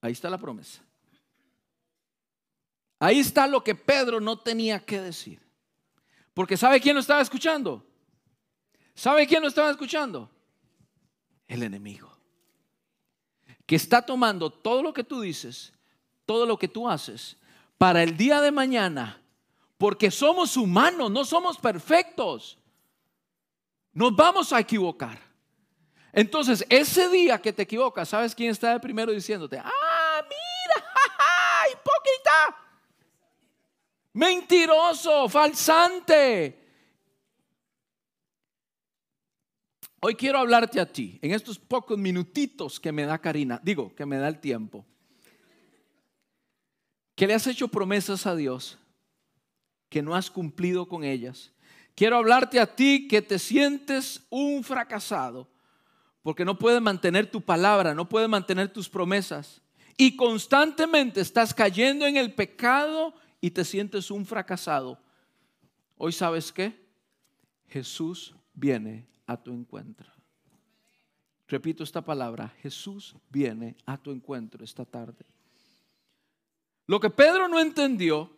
[0.00, 0.82] Ahí está la promesa.
[2.98, 5.40] Ahí está lo que Pedro no tenía que decir.
[6.34, 7.86] Porque ¿sabe quién lo estaba escuchando?
[8.94, 10.30] ¿Sabe quién lo estaba escuchando?
[11.48, 12.10] El enemigo.
[13.64, 15.72] Que está tomando todo lo que tú dices,
[16.30, 17.36] todo lo que tú haces,
[17.76, 19.20] para el día de mañana.
[19.76, 22.56] Porque somos humanos, no somos perfectos.
[23.92, 25.18] Nos vamos a equivocar.
[26.12, 29.58] Entonces, ese día que te equivocas, ¿sabes quién está de primero diciéndote?
[29.58, 30.86] Ah, mira,
[31.72, 32.64] hipócrita,
[34.12, 36.64] mentiroso, falsante.
[39.98, 44.06] Hoy quiero hablarte a ti, en estos pocos minutitos que me da Karina, digo, que
[44.06, 44.86] me da el tiempo,
[47.20, 48.78] que le has hecho promesas a Dios,
[49.90, 51.52] que no has cumplido con ellas.
[51.94, 55.46] Quiero hablarte a ti que te sientes un fracasado
[56.22, 59.60] porque no puedes mantener tu palabra, no puedes mantener tus promesas.
[59.98, 64.98] Y constantemente estás cayendo en el pecado y te sientes un fracasado.
[65.98, 66.72] Hoy sabes qué?
[67.68, 70.10] Jesús viene a tu encuentro.
[71.48, 75.26] Repito esta palabra, Jesús viene a tu encuentro esta tarde.
[76.86, 78.30] Lo que Pedro no entendió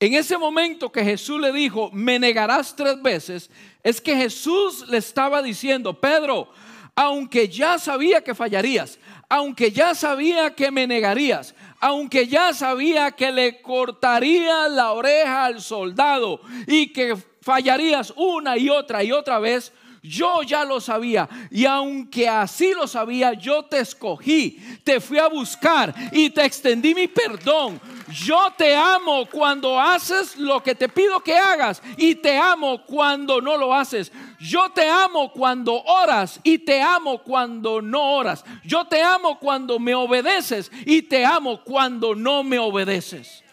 [0.00, 3.50] en ese momento que Jesús le dijo, me negarás tres veces,
[3.82, 6.48] es que Jesús le estaba diciendo, Pedro,
[6.94, 13.32] aunque ya sabía que fallarías, aunque ya sabía que me negarías, aunque ya sabía que
[13.32, 19.72] le cortaría la oreja al soldado y que fallarías una y otra y otra vez,
[20.08, 21.28] yo ya lo sabía.
[21.50, 26.94] Y aunque así lo sabía, yo te escogí, te fui a buscar y te extendí
[26.94, 27.80] mi perdón.
[28.10, 33.40] Yo te amo cuando haces lo que te pido que hagas y te amo cuando
[33.40, 34.10] no lo haces.
[34.40, 38.44] Yo te amo cuando oras y te amo cuando no oras.
[38.64, 43.44] Yo te amo cuando me obedeces y te amo cuando no me obedeces.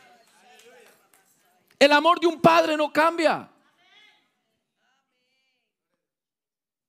[1.77, 3.49] El amor de un padre no cambia.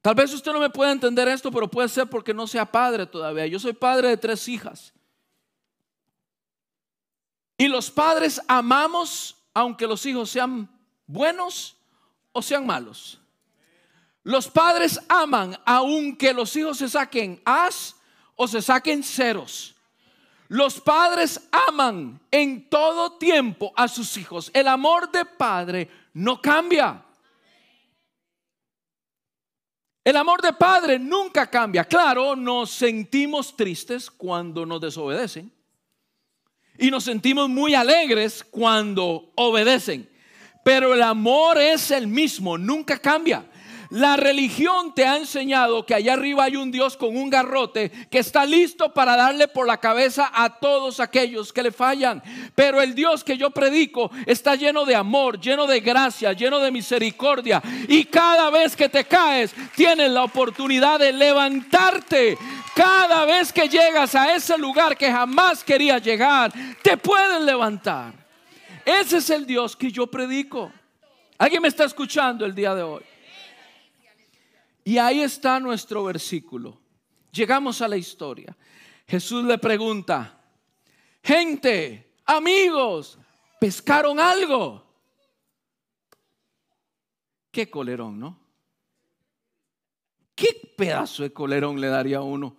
[0.07, 3.07] Tal vez usted no me pueda entender esto, pero puede ser porque no sea padre
[3.07, 3.45] todavía.
[3.49, 4.93] Yo soy padre de tres hijas.
[7.59, 10.71] Y los padres amamos aunque los hijos sean
[11.09, 11.77] buenos
[12.31, 13.19] o sean malos.
[14.23, 17.97] Los padres aman aunque los hijos se saquen as
[18.37, 19.75] o se saquen ceros.
[20.47, 24.53] Los padres aman en todo tiempo a sus hijos.
[24.55, 27.06] El amor de padre no cambia.
[30.07, 31.85] El amor de padre nunca cambia.
[31.85, 35.51] Claro, nos sentimos tristes cuando nos desobedecen.
[36.79, 40.09] Y nos sentimos muy alegres cuando obedecen.
[40.63, 43.51] Pero el amor es el mismo, nunca cambia.
[43.91, 48.19] La religión te ha enseñado que allá arriba hay un Dios con un garrote que
[48.19, 52.23] está listo para darle por la cabeza a todos aquellos que le fallan.
[52.55, 56.73] Pero el Dios que yo predico está lleno de amor, lleno de gracia, lleno de
[56.73, 57.63] misericordia.
[57.89, 62.37] Y cada vez que te caes, tienes la oportunidad de levantarte.
[62.75, 68.13] Cada vez que llegas a ese lugar que jamás querías llegar, te puedes levantar.
[68.85, 70.73] Ese es el Dios que yo predico.
[71.39, 73.03] ¿Alguien me está escuchando el día de hoy?
[74.87, 76.81] Y ahí está nuestro versículo.
[77.33, 78.57] Llegamos a la historia.
[79.05, 80.41] Jesús le pregunta,
[81.25, 83.19] gente, amigos,
[83.61, 84.87] ¿pescaron algo?
[87.51, 88.39] Qué colerón, ¿no?
[90.37, 92.57] ¿Qué pedazo de colerón le daría a uno?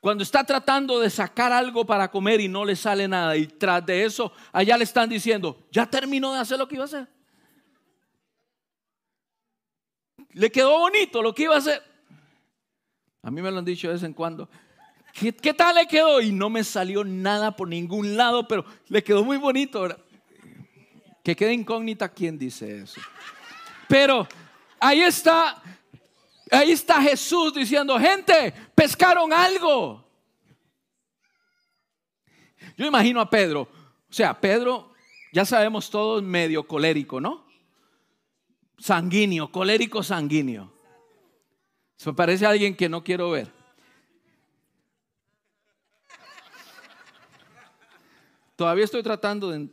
[0.00, 3.86] Cuando está tratando de sacar algo para comer y no le sale nada y tras
[3.86, 7.08] de eso allá le están diciendo, ya terminó de hacer lo que iba a hacer.
[10.32, 11.82] Le quedó bonito lo que iba a hacer.
[13.22, 14.48] A mí me lo han dicho de vez en cuando.
[15.12, 16.20] ¿Qué, tal le quedó?
[16.20, 19.88] Y no me salió nada por ningún lado, pero le quedó muy bonito.
[21.22, 23.00] Que quede incógnita quién dice eso.
[23.88, 24.26] Pero
[24.78, 25.60] ahí está,
[26.50, 30.08] ahí está Jesús diciendo, gente, pescaron algo.
[32.76, 34.92] Yo imagino a Pedro, o sea, Pedro,
[35.32, 37.49] ya sabemos todos, medio colérico, ¿no?
[38.80, 40.72] Sanguíneo, colérico sanguíneo.
[41.96, 43.52] Se parece a alguien que no quiero ver.
[48.56, 49.68] Todavía estoy tratando de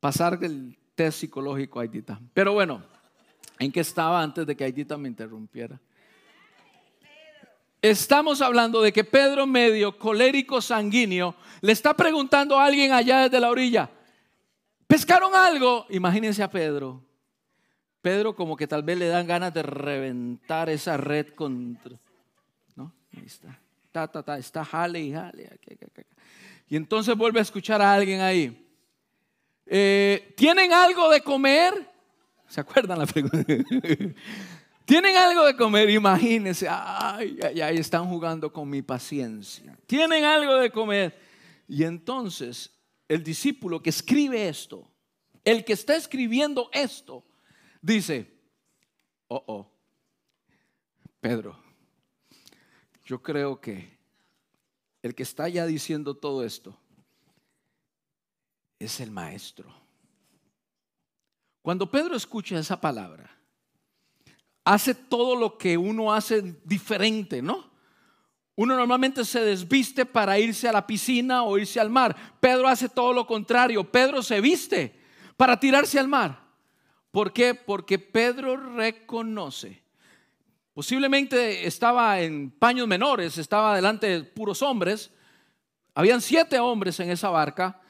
[0.00, 2.18] pasar el test psicológico a Aidita.
[2.32, 2.82] Pero bueno,
[3.58, 5.78] ¿en qué estaba antes de que Aidita me interrumpiera?
[7.82, 13.40] Estamos hablando de que Pedro medio colérico sanguíneo le está preguntando a alguien allá desde
[13.40, 13.90] la orilla,
[14.90, 15.86] ¿pescaron algo?
[15.88, 17.00] Imagínense a Pedro
[18.02, 21.98] Pedro como que tal vez le dan ganas de reventar esa red contra...
[22.74, 22.92] ¿No?
[23.14, 23.60] Ahí está.
[23.92, 25.50] Ta, está jale y jale.
[26.68, 28.66] Y entonces vuelve a escuchar a alguien ahí.
[29.66, 31.74] Eh, ¿Tienen algo de comer?
[32.48, 33.44] ¿Se acuerdan la pregunta?
[34.84, 35.90] ¿Tienen algo de comer?
[35.90, 39.76] Imagínense, ay, ay, ay, están jugando con mi paciencia.
[39.86, 41.16] ¿Tienen algo de comer?
[41.68, 42.72] Y entonces
[43.10, 44.88] el discípulo que escribe esto,
[45.42, 47.24] el que está escribiendo esto,
[47.82, 48.32] dice,
[49.26, 49.72] oh, oh,
[51.20, 51.60] Pedro,
[53.04, 53.98] yo creo que
[55.02, 56.78] el que está ya diciendo todo esto
[58.78, 59.74] es el maestro.
[61.62, 63.28] Cuando Pedro escucha esa palabra,
[64.64, 67.69] hace todo lo que uno hace diferente, ¿no?
[68.60, 72.14] Uno normalmente se desviste para irse a la piscina o irse al mar.
[72.40, 73.90] Pedro hace todo lo contrario.
[73.90, 75.00] Pedro se viste
[75.38, 76.38] para tirarse al mar.
[77.10, 77.54] ¿Por qué?
[77.54, 79.82] Porque Pedro reconoce.
[80.74, 85.10] Posiblemente estaba en paños menores, estaba delante de puros hombres.
[85.94, 87.80] Habían siete hombres en esa barca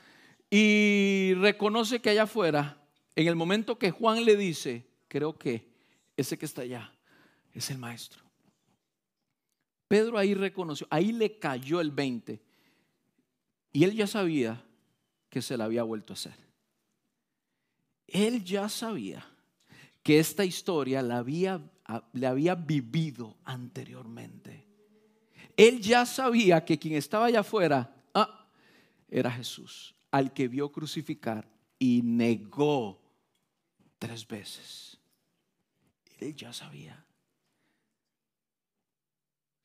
[0.49, 2.79] y reconoce que allá afuera,
[3.17, 5.69] en el momento que Juan le dice, creo que
[6.17, 6.93] ese que está allá
[7.53, 8.30] es el maestro.
[9.90, 12.40] Pedro ahí reconoció, ahí le cayó el 20
[13.72, 14.64] y él ya sabía
[15.29, 16.50] que se le había vuelto a hacer
[18.11, 19.24] él ya sabía
[20.03, 21.61] que esta historia la había,
[22.12, 24.66] le había vivido anteriormente.
[25.57, 28.48] Él ya sabía que quien estaba allá afuera ah,
[29.09, 31.48] era Jesús, al que vio crucificar
[31.79, 33.00] y negó
[33.98, 34.98] tres veces.
[36.18, 37.05] Él ya sabía.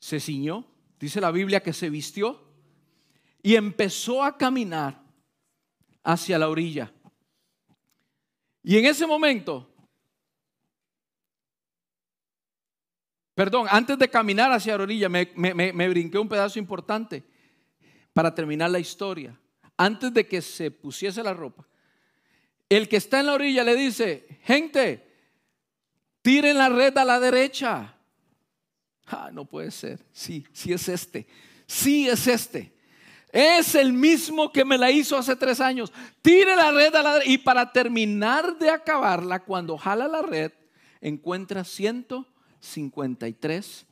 [0.06, 0.64] Se ciñó,
[1.00, 2.40] dice la Biblia que se vistió
[3.42, 5.02] y empezó a caminar
[6.04, 6.94] hacia la orilla.
[8.62, 9.68] Y en ese momento,
[13.34, 17.24] perdón, antes de caminar hacia la orilla, me, me, brinqué un pedazo importante
[18.14, 19.36] para terminar la historia.
[19.76, 21.68] Antes de que se pusiese la ropa,
[22.70, 25.18] el que está en la orilla le dice, gente,
[26.22, 27.95] tiren la red a la derecha.
[29.08, 30.06] Ah, no puede ser.
[30.12, 31.26] Sí, sí es este.
[31.68, 32.76] Sí es este.
[33.32, 35.92] Es el mismo que me la hizo hace tres años.
[36.22, 40.54] Tire la red a la y para terminar de acabarla, cuando jala la red,
[41.02, 43.86] encuentra 153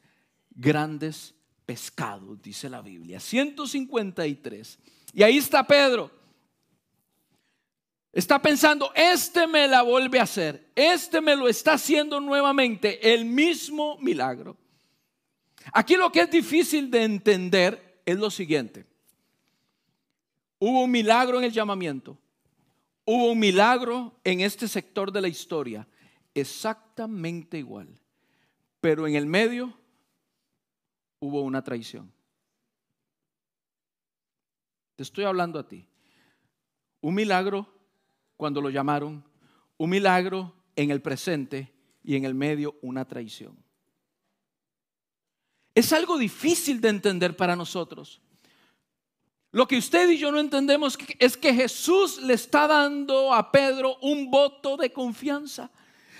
[0.51, 3.19] grandes pescados, dice la Biblia.
[3.19, 4.79] 153.
[5.13, 6.09] Y ahí está Pedro.
[8.13, 10.69] Está pensando, este me la vuelve a hacer.
[10.75, 13.13] Este me lo está haciendo nuevamente.
[13.13, 14.55] El mismo milagro.
[15.71, 18.85] Aquí lo que es difícil de entender es lo siguiente.
[20.59, 22.17] Hubo un milagro en el llamamiento.
[23.05, 25.87] Hubo un milagro en este sector de la historia.
[26.33, 27.99] Exactamente igual.
[28.79, 29.77] Pero en el medio
[31.19, 32.11] hubo una traición.
[34.95, 35.87] Te estoy hablando a ti.
[37.01, 37.67] Un milagro
[38.37, 39.23] cuando lo llamaron.
[39.77, 43.62] Un milagro en el presente y en el medio una traición.
[45.75, 48.21] Es algo difícil de entender para nosotros.
[49.51, 53.97] Lo que usted y yo no entendemos es que Jesús le está dando a Pedro
[54.01, 55.69] un voto de confianza.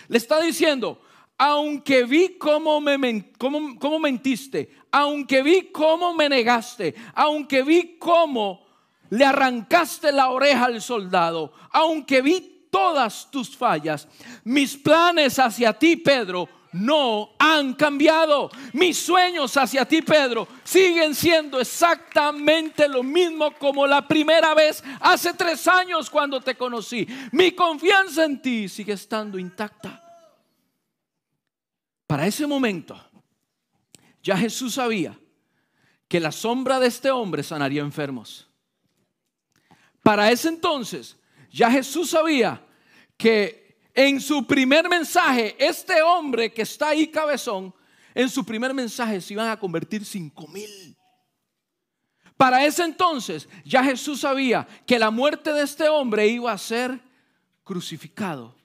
[0.08, 1.02] Le está diciendo,
[1.38, 8.66] aunque vi cómo, me, cómo, cómo mentiste, aunque vi cómo me negaste, aunque vi cómo
[9.10, 14.08] le arrancaste la oreja al soldado, aunque vi todas tus fallas,
[14.44, 18.52] mis planes hacia ti, Pedro, no han cambiado.
[18.74, 25.34] Mis sueños hacia ti, Pedro, siguen siendo exactamente lo mismo como la primera vez hace
[25.34, 27.08] tres años cuando te conocí.
[27.32, 30.02] Mi confianza en ti sigue estando intacta.
[32.08, 33.00] Para ese momento,
[34.22, 35.18] ya Jesús sabía
[36.08, 38.48] que la sombra de este hombre sanaría enfermos.
[40.04, 41.18] Para ese entonces,
[41.50, 42.62] ya Jesús sabía
[43.18, 43.63] que
[43.94, 47.74] en su primer mensaje, este hombre que está ahí cabezón,
[48.16, 50.96] en su primer mensaje se iban a convertir cinco mil.
[52.36, 57.00] Para ese entonces ya Jesús sabía que la muerte de este hombre iba a ser
[57.64, 58.56] crucificado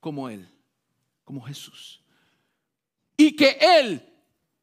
[0.00, 0.48] como él,
[1.24, 2.02] como Jesús.
[3.16, 4.02] Y que él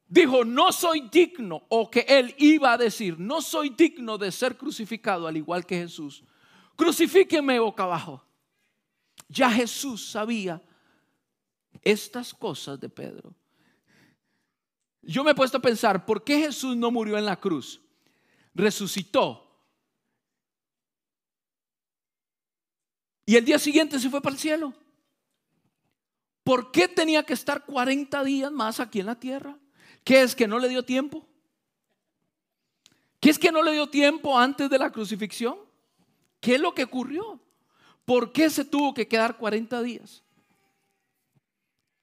[0.07, 4.57] dijo, no soy digno, o que él iba a decir, no soy digno de ser
[4.57, 6.23] crucificado al igual que Jesús.
[6.75, 8.25] Crucifíqueme boca abajo.
[9.31, 10.61] Ya Jesús sabía
[11.81, 13.33] estas cosas de Pedro.
[15.01, 17.81] Yo me he puesto a pensar, ¿por qué Jesús no murió en la cruz?
[18.53, 19.47] Resucitó.
[23.25, 24.73] Y el día siguiente se fue para el cielo.
[26.43, 29.57] ¿Por qué tenía que estar 40 días más aquí en la tierra?
[30.03, 31.25] ¿Qué es que no le dio tiempo?
[33.21, 35.57] ¿Qué es que no le dio tiempo antes de la crucifixión?
[36.41, 37.39] ¿Qué es lo que ocurrió?
[38.05, 40.23] ¿Por qué se tuvo que quedar 40 días?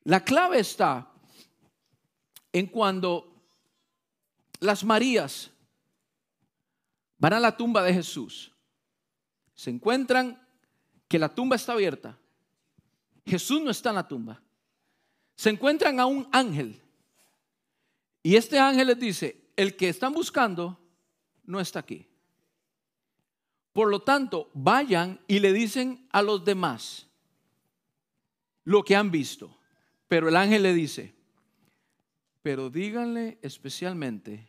[0.05, 1.11] La clave está
[2.53, 3.35] en cuando
[4.61, 5.51] las Marías
[7.19, 8.53] van a la tumba de Jesús,
[9.55, 10.41] se encuentran
[11.09, 12.19] que la tumba está abierta,
[13.27, 14.41] Jesús no está en la tumba,
[15.35, 16.81] se encuentran a un ángel
[18.23, 20.79] y este ángel les dice, el que están buscando
[21.45, 22.07] no está aquí.
[23.79, 27.07] Por lo tanto, vayan y le dicen a los demás
[28.65, 29.57] lo que han visto.
[30.09, 31.15] Pero el ángel le dice,
[32.43, 34.49] pero díganle especialmente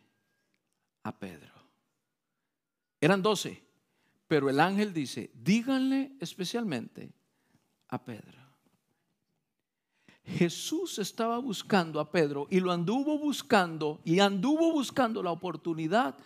[1.04, 1.52] a Pedro.
[3.00, 3.62] Eran doce,
[4.26, 7.12] pero el ángel dice, díganle especialmente
[7.86, 8.40] a Pedro.
[10.24, 16.16] Jesús estaba buscando a Pedro y lo anduvo buscando y anduvo buscando la oportunidad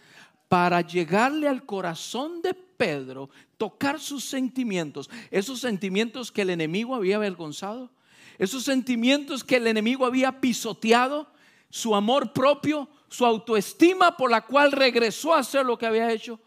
[0.49, 7.17] para llegarle al corazón de Pedro, tocar sus sentimientos, esos sentimientos que el enemigo había
[7.17, 7.91] avergonzado,
[8.39, 11.29] esos sentimientos que el enemigo había pisoteado,
[11.71, 16.41] su amor propio, su autoestima por la cual regresó a hacer lo que había hecho.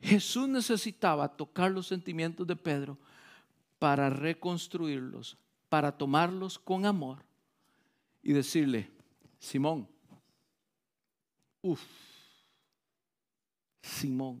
[0.00, 2.98] Jesús necesitaba tocar los sentimientos de Pedro
[3.78, 5.36] para reconstruirlos,
[5.68, 7.22] para tomarlos con amor
[8.22, 8.90] y decirle,
[9.38, 9.88] Simón,
[11.62, 11.82] uff,
[13.82, 14.40] Simón.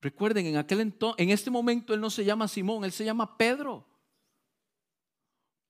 [0.00, 3.36] Recuerden, en aquel entonces, en este momento él no se llama Simón, él se llama
[3.36, 3.84] Pedro.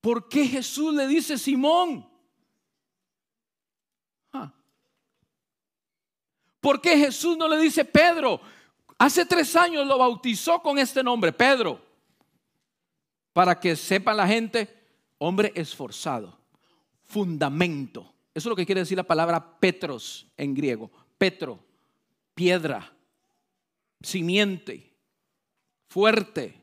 [0.01, 2.09] ¿Por qué Jesús le dice Simón?
[4.33, 4.53] Ah.
[6.61, 8.41] ¿Por qué Jesús no le dice Pedro?
[8.99, 11.81] Hace tres años lo bautizó con este nombre, Pedro.
[13.33, 14.69] Para que sepa la gente,
[15.19, 16.39] hombre esforzado,
[17.05, 18.13] fundamento.
[18.35, 20.91] Eso es lo que quiere decir la palabra Petros en griego.
[21.17, 21.59] Petro,
[22.35, 22.93] piedra,
[24.01, 24.95] simiente,
[25.89, 26.55] fuerte.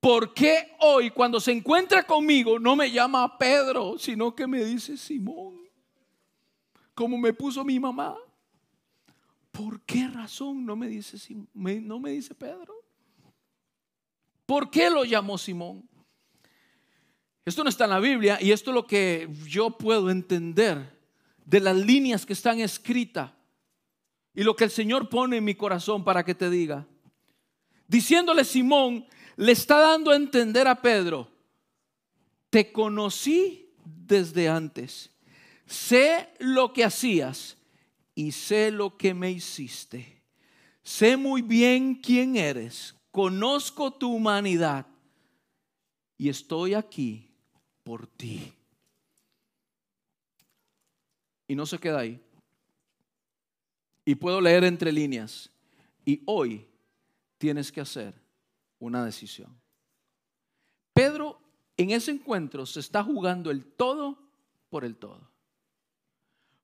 [0.00, 4.96] ¿Por qué hoy cuando se encuentra conmigo no me llama Pedro, sino que me dice
[4.96, 5.58] Simón?
[6.94, 8.16] Como me puso mi mamá.
[9.50, 11.16] ¿Por qué razón no me dice,
[11.54, 12.74] no me dice Pedro?
[14.46, 15.88] ¿Por qué lo llamó Simón?
[17.44, 20.96] Esto no está en la Biblia y esto es lo que yo puedo entender
[21.44, 23.32] de las líneas que están escritas
[24.38, 26.86] y lo que el Señor pone en mi corazón para que te diga.
[27.88, 31.28] Diciéndole Simón, le está dando a entender a Pedro,
[32.48, 35.10] te conocí desde antes,
[35.66, 37.56] sé lo que hacías
[38.14, 40.22] y sé lo que me hiciste.
[40.84, 44.86] Sé muy bien quién eres, conozco tu humanidad
[46.16, 47.28] y estoy aquí
[47.82, 48.52] por ti.
[51.48, 52.20] Y no se queda ahí.
[54.08, 55.50] Y puedo leer entre líneas.
[56.06, 56.66] Y hoy
[57.36, 58.14] tienes que hacer
[58.78, 59.54] una decisión.
[60.94, 61.38] Pedro
[61.76, 64.18] en ese encuentro se está jugando el todo
[64.70, 65.30] por el todo.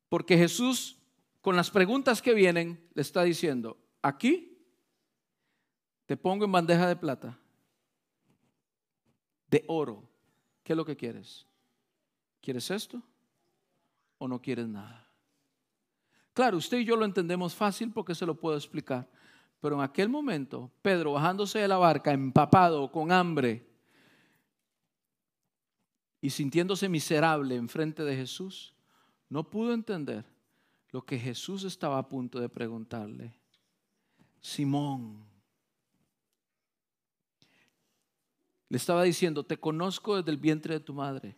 [0.08, 0.96] Porque Jesús,
[1.42, 4.56] con las preguntas que vienen, le está diciendo, aquí
[6.06, 7.38] te pongo en bandeja de plata,
[9.48, 10.08] de oro,
[10.62, 11.46] ¿qué es lo que quieres?
[12.40, 13.02] ¿Quieres esto
[14.16, 15.03] o no quieres nada?
[16.34, 19.08] Claro, usted y yo lo entendemos fácil porque se lo puedo explicar.
[19.60, 23.66] Pero en aquel momento, Pedro bajándose de la barca, empapado, con hambre
[26.20, 28.74] y sintiéndose miserable enfrente de Jesús,
[29.30, 30.24] no pudo entender
[30.90, 33.32] lo que Jesús estaba a punto de preguntarle.
[34.40, 35.24] Simón,
[38.68, 41.36] le estaba diciendo, te conozco desde el vientre de tu madre.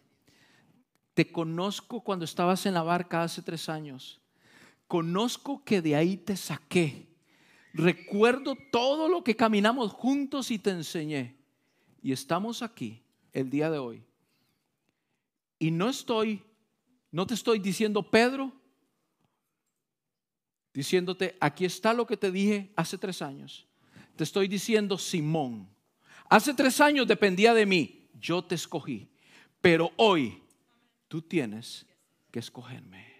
[1.13, 4.21] Te conozco cuando estabas en la barca hace tres años.
[4.87, 7.07] Conozco que de ahí te saqué.
[7.73, 11.37] Recuerdo todo lo que caminamos juntos y te enseñé.
[12.03, 14.03] Y estamos aquí el día de hoy.
[15.59, 16.43] Y no estoy,
[17.11, 18.53] no te estoy diciendo Pedro,
[20.73, 23.67] diciéndote, aquí está lo que te dije hace tres años.
[24.15, 25.69] Te estoy diciendo Simón.
[26.29, 29.09] Hace tres años dependía de mí, yo te escogí.
[29.61, 30.43] Pero hoy
[31.09, 31.87] tú tienes
[32.31, 33.16] que escogerme.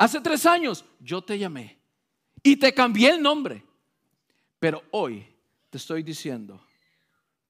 [0.00, 1.78] Hace tres años yo te llamé
[2.42, 3.62] y te cambié el nombre.
[4.58, 5.26] Pero hoy
[5.68, 6.58] te estoy diciendo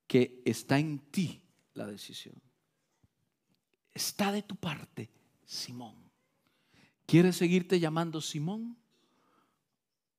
[0.08, 1.40] que está en ti
[1.74, 2.34] la decisión.
[3.94, 5.08] Está de tu parte,
[5.44, 5.94] Simón.
[7.06, 8.76] ¿Quieres seguirte llamando Simón?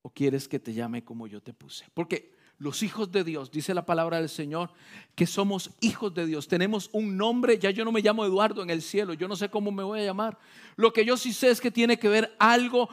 [0.02, 1.86] ¿O quieres que te llame como yo te puse?
[1.94, 4.70] Porque los hijos de Dios, dice la palabra del Señor,
[5.16, 6.47] que somos hijos de Dios.
[6.47, 9.49] Tenemos un nombre, ya yo no me llamo Eduardo en el cielo, yo no sé
[9.49, 10.38] cómo me voy a llamar.
[10.76, 12.88] Lo que yo sí sé es que tiene que ver algo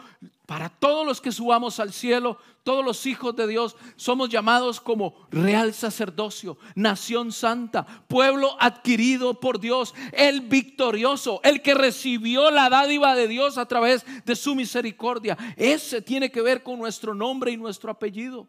[0.46, 5.14] para todos los que subamos al cielo, todos los hijos de Dios, somos llamados como
[5.30, 13.14] real sacerdocio, nación santa, pueblo adquirido por Dios, el victorioso, el que recibió la dádiva
[13.14, 15.36] de Dios a través de su misericordia.
[15.58, 18.48] Ese tiene que ver con nuestro nombre y nuestro apellido.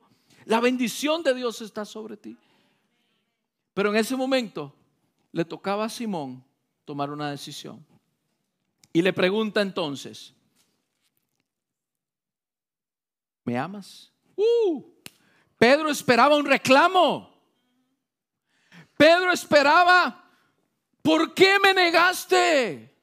[0.49, 2.35] La bendición de Dios está sobre ti.
[3.75, 4.73] Pero en ese momento
[5.31, 6.43] le tocaba a Simón
[6.85, 7.85] tomar una decisión.
[8.91, 10.33] Y le pregunta entonces,
[13.43, 14.11] ¿me amas?
[14.35, 14.83] Uh,
[15.55, 17.31] Pedro esperaba un reclamo.
[18.97, 20.31] Pedro esperaba,
[21.03, 22.97] ¿por qué me negaste?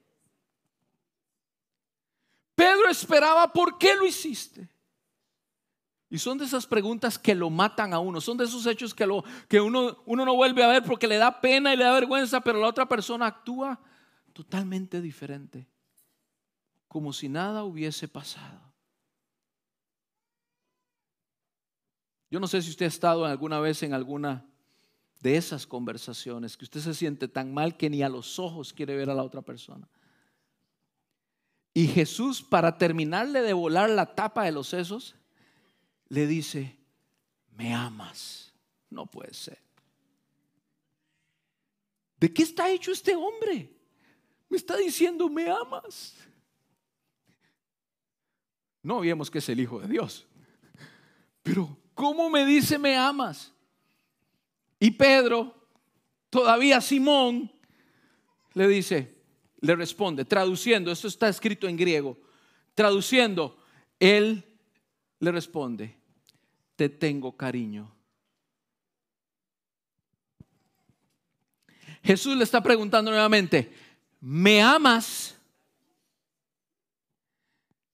[2.55, 4.67] Pedro esperaba, ¿por qué lo hiciste?
[6.09, 9.05] Y son de esas preguntas que lo matan a uno, son de esos hechos que,
[9.05, 11.91] lo, que uno, uno no vuelve a ver porque le da pena y le da
[11.93, 13.79] vergüenza, pero la otra persona actúa
[14.31, 15.67] totalmente diferente,
[16.87, 18.61] como si nada hubiese pasado.
[22.29, 24.45] Yo no sé si usted ha estado alguna vez en alguna
[25.19, 28.95] de esas conversaciones, que usted se siente tan mal que ni a los ojos quiere
[28.95, 29.89] ver a la otra persona.
[31.73, 35.15] Y Jesús, para terminarle de volar la tapa de los sesos,
[36.09, 36.77] le dice,
[37.55, 38.53] me amas.
[38.89, 39.59] No puede ser.
[42.19, 43.69] ¿De qué está hecho este hombre?
[44.49, 46.15] Me está diciendo, me amas.
[48.81, 50.25] No vemos que es el Hijo de Dios.
[51.43, 53.53] Pero, ¿cómo me dice, me amas?
[54.79, 55.53] Y Pedro,
[56.29, 57.51] todavía Simón,
[58.53, 59.21] le dice,
[59.59, 62.17] le responde, traduciendo, esto está escrito en griego,
[62.73, 63.57] traduciendo,
[63.99, 64.43] él
[65.19, 65.95] le responde,
[66.75, 67.91] te tengo cariño.
[72.03, 73.71] Jesús le está preguntando nuevamente,
[74.21, 75.37] ¿me amas?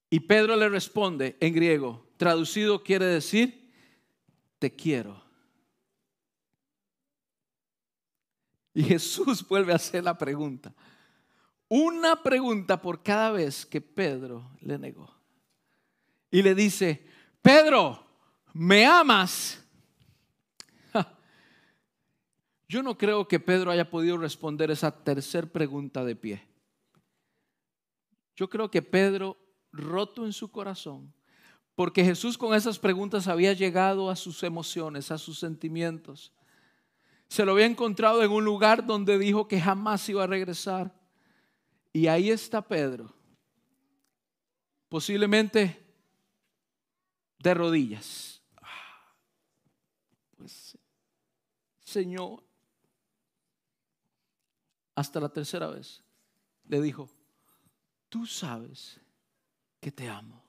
[0.09, 3.74] Y Pedro le responde en griego, traducido quiere decir,
[4.59, 5.24] te quiero.
[8.76, 10.74] Y Jesús vuelve a hacer la pregunta.
[11.67, 15.22] Una pregunta por cada vez que Pedro le negó.
[16.34, 17.05] Y le dice,
[17.43, 18.03] Pedro,
[18.53, 19.63] ¿me amas?
[22.67, 26.43] Yo no creo que Pedro haya podido responder esa tercera pregunta de pie.
[28.36, 29.38] Yo creo que Pedro,
[29.71, 31.13] roto en su corazón,
[31.75, 36.34] porque Jesús con esas preguntas había llegado a sus emociones, a sus sentimientos.
[37.27, 40.99] Se lo había encontrado en un lugar donde dijo que jamás iba a regresar.
[41.91, 43.13] Y ahí está Pedro.
[44.89, 45.82] Posiblemente
[47.44, 48.41] de rodillas.
[50.38, 50.78] Pues,
[51.84, 52.41] Señor,
[54.96, 56.02] hasta la tercera vez
[56.70, 57.10] le dijo,
[58.08, 59.00] tú sabes
[59.82, 60.41] que te amo.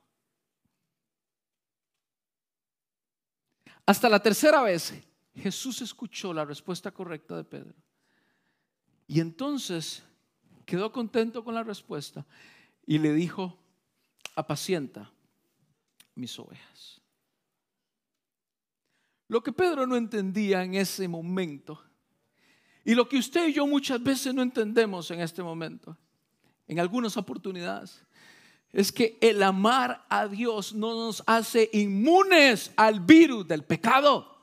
[3.85, 4.95] Hasta la tercera vez
[5.35, 7.75] Jesús escuchó la respuesta correcta de Pedro.
[9.09, 10.05] Y entonces
[10.65, 12.25] quedó contento con la respuesta
[12.87, 13.59] y le dijo,
[14.37, 15.14] apacienta
[16.15, 17.01] mis ovejas.
[19.29, 21.83] Lo que Pedro no entendía en ese momento
[22.85, 25.97] Y lo que usted y yo muchas veces no entendemos en este momento,
[26.69, 28.05] en algunas oportunidades,
[28.73, 34.37] es que el amar a Dios no nos hace inmunes al virus del pecado.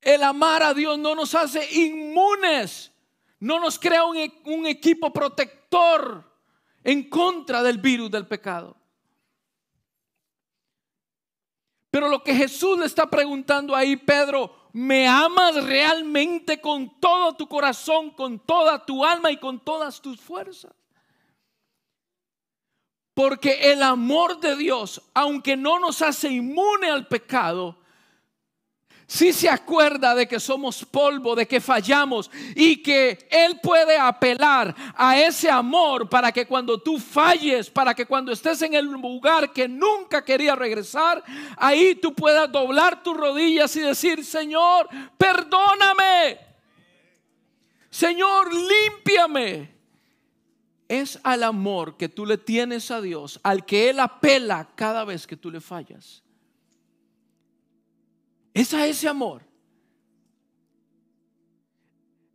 [0.00, 2.92] El amar a Dios no nos hace inmunes,
[3.40, 6.30] no nos crea un, un equipo protector
[6.84, 8.76] en contra del virus del pecado.
[11.96, 17.48] Pero lo que Jesús le está preguntando ahí, Pedro, ¿me amas realmente con todo tu
[17.48, 20.74] corazón, con toda tu alma y con todas tus fuerzas?
[23.14, 27.78] Porque el amor de Dios, aunque no nos hace inmune al pecado,
[29.08, 34.74] si se acuerda de que somos polvo, de que fallamos y que Él puede apelar
[34.96, 39.52] a ese amor para que cuando tú falles, para que cuando estés en el lugar
[39.52, 41.22] que nunca quería regresar,
[41.56, 46.38] ahí tú puedas doblar tus rodillas y decir, Señor, perdóname.
[47.88, 49.76] Señor, límpiame.
[50.88, 55.26] Es al amor que tú le tienes a Dios, al que Él apela cada vez
[55.28, 56.25] que tú le fallas.
[58.56, 59.42] Es a ese amor.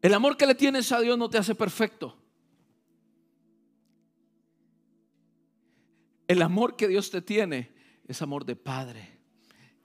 [0.03, 2.15] El amor que le tienes a Dios no te hace perfecto.
[6.27, 7.73] El amor que Dios te tiene
[8.07, 9.19] es amor de Padre.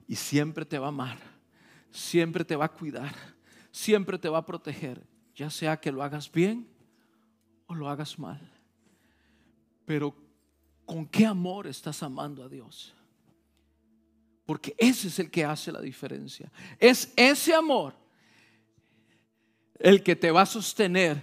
[0.07, 1.17] Y siempre te va a amar.
[1.89, 3.15] Siempre te va a cuidar.
[3.71, 5.07] Siempre te va a proteger.
[5.33, 6.69] Ya sea que lo hagas bien
[7.65, 8.47] o lo hagas mal.
[9.85, 10.15] Pero
[10.85, 12.93] ¿con qué amor estás amando a Dios?
[14.47, 16.49] Porque ese es el que hace la diferencia.
[16.79, 17.93] Es ese amor
[19.77, 21.21] el que te va a sostener.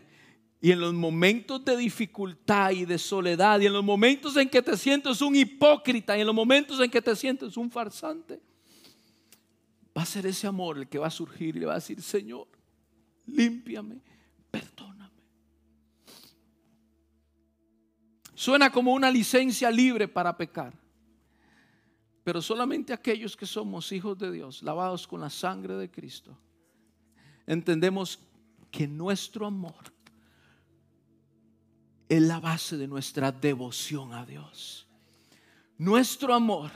[0.60, 4.60] Y en los momentos de dificultad y de soledad, y en los momentos en que
[4.60, 8.42] te sientes un hipócrita, y en los momentos en que te sientes un farsante,
[9.96, 12.02] va a ser ese amor el que va a surgir y le va a decir,
[12.02, 12.46] Señor,
[13.24, 14.02] límpiame,
[14.50, 15.22] perdóname.
[18.34, 20.83] Suena como una licencia libre para pecar.
[22.24, 26.36] Pero solamente aquellos que somos hijos de Dios, lavados con la sangre de Cristo,
[27.46, 28.18] entendemos
[28.70, 29.92] que nuestro amor
[32.08, 34.86] es la base de nuestra devoción a Dios.
[35.76, 36.70] Nuestro amor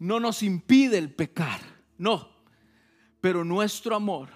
[0.00, 1.60] no nos impide el pecar,
[1.96, 2.28] no,
[3.20, 4.30] pero nuestro amor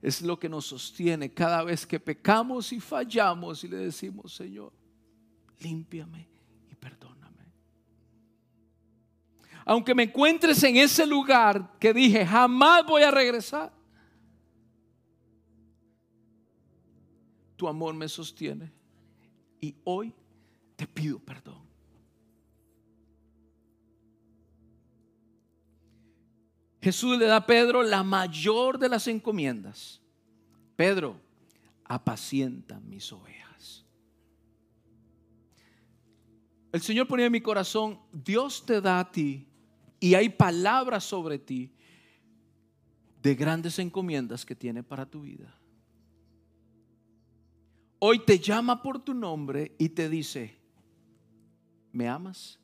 [0.00, 4.72] es lo que nos sostiene cada vez que pecamos y fallamos y le decimos, Señor,
[5.58, 6.28] límpiame
[6.70, 7.15] y perdona
[9.68, 13.72] aunque me encuentres en ese lugar que dije, jamás voy a regresar,
[17.56, 18.72] tu amor me sostiene
[19.60, 20.14] y hoy
[20.76, 21.66] te pido perdón.
[26.80, 30.00] Jesús le da a Pedro la mayor de las encomiendas.
[30.76, 31.20] Pedro,
[31.82, 33.84] apacienta mis ovejas.
[36.70, 39.45] El Señor ponía en mi corazón, Dios te da a ti
[40.00, 41.72] y hay palabras sobre ti
[43.22, 45.52] de grandes encomiendas que tiene para tu vida.
[47.98, 50.54] Hoy te llama por tu nombre y te dice,
[51.92, 52.60] ¿me amas?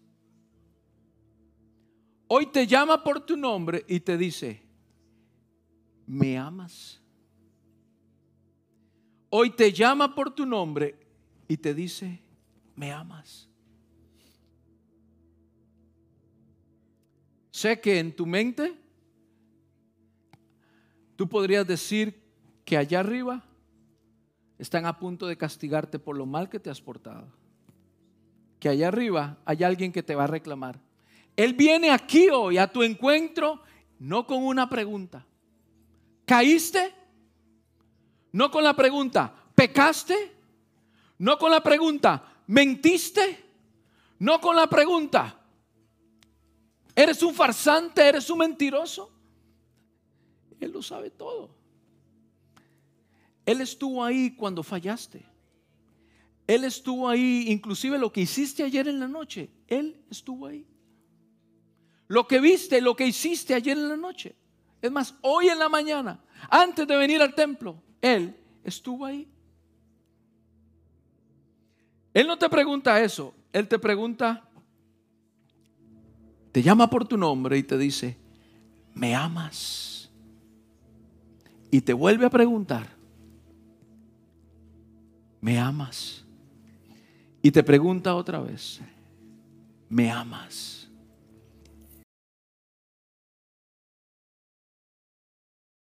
[2.28, 4.62] Hoy te llama por tu nombre y te dice,
[6.06, 7.02] ¿me amas?
[9.30, 10.98] Hoy te llama por tu nombre
[11.48, 12.20] y te dice,
[12.76, 13.48] ¿me amas?
[17.62, 18.74] Sé que en tu mente
[21.14, 22.20] tú podrías decir
[22.64, 23.44] que allá arriba
[24.58, 27.28] están a punto de castigarte por lo mal que te has portado.
[28.58, 30.80] Que allá arriba hay alguien que te va a reclamar.
[31.36, 33.62] Él viene aquí hoy a tu encuentro
[34.00, 35.24] no con una pregunta.
[36.26, 36.92] ¿Caíste?
[38.32, 40.32] No con la pregunta, ¿pecaste?
[41.18, 43.38] No con la pregunta, ¿mentiste?
[44.18, 45.41] No con la pregunta,
[46.94, 48.06] ¿Eres un farsante?
[48.06, 49.10] ¿Eres un mentiroso?
[50.60, 51.50] Él lo sabe todo.
[53.44, 55.24] Él estuvo ahí cuando fallaste.
[56.46, 59.50] Él estuvo ahí, inclusive lo que hiciste ayer en la noche.
[59.68, 60.66] Él estuvo ahí.
[62.08, 64.36] Lo que viste, lo que hiciste ayer en la noche.
[64.80, 69.28] Es más, hoy en la mañana, antes de venir al templo, Él estuvo ahí.
[72.12, 73.34] Él no te pregunta eso.
[73.52, 74.48] Él te pregunta,
[76.52, 78.16] te llama por tu nombre y te dice,
[78.94, 80.10] ¿me amas?
[81.70, 82.86] Y te vuelve a preguntar,
[85.40, 86.24] ¿me amas?
[87.40, 88.80] Y te pregunta otra vez,
[89.88, 90.81] ¿me amas?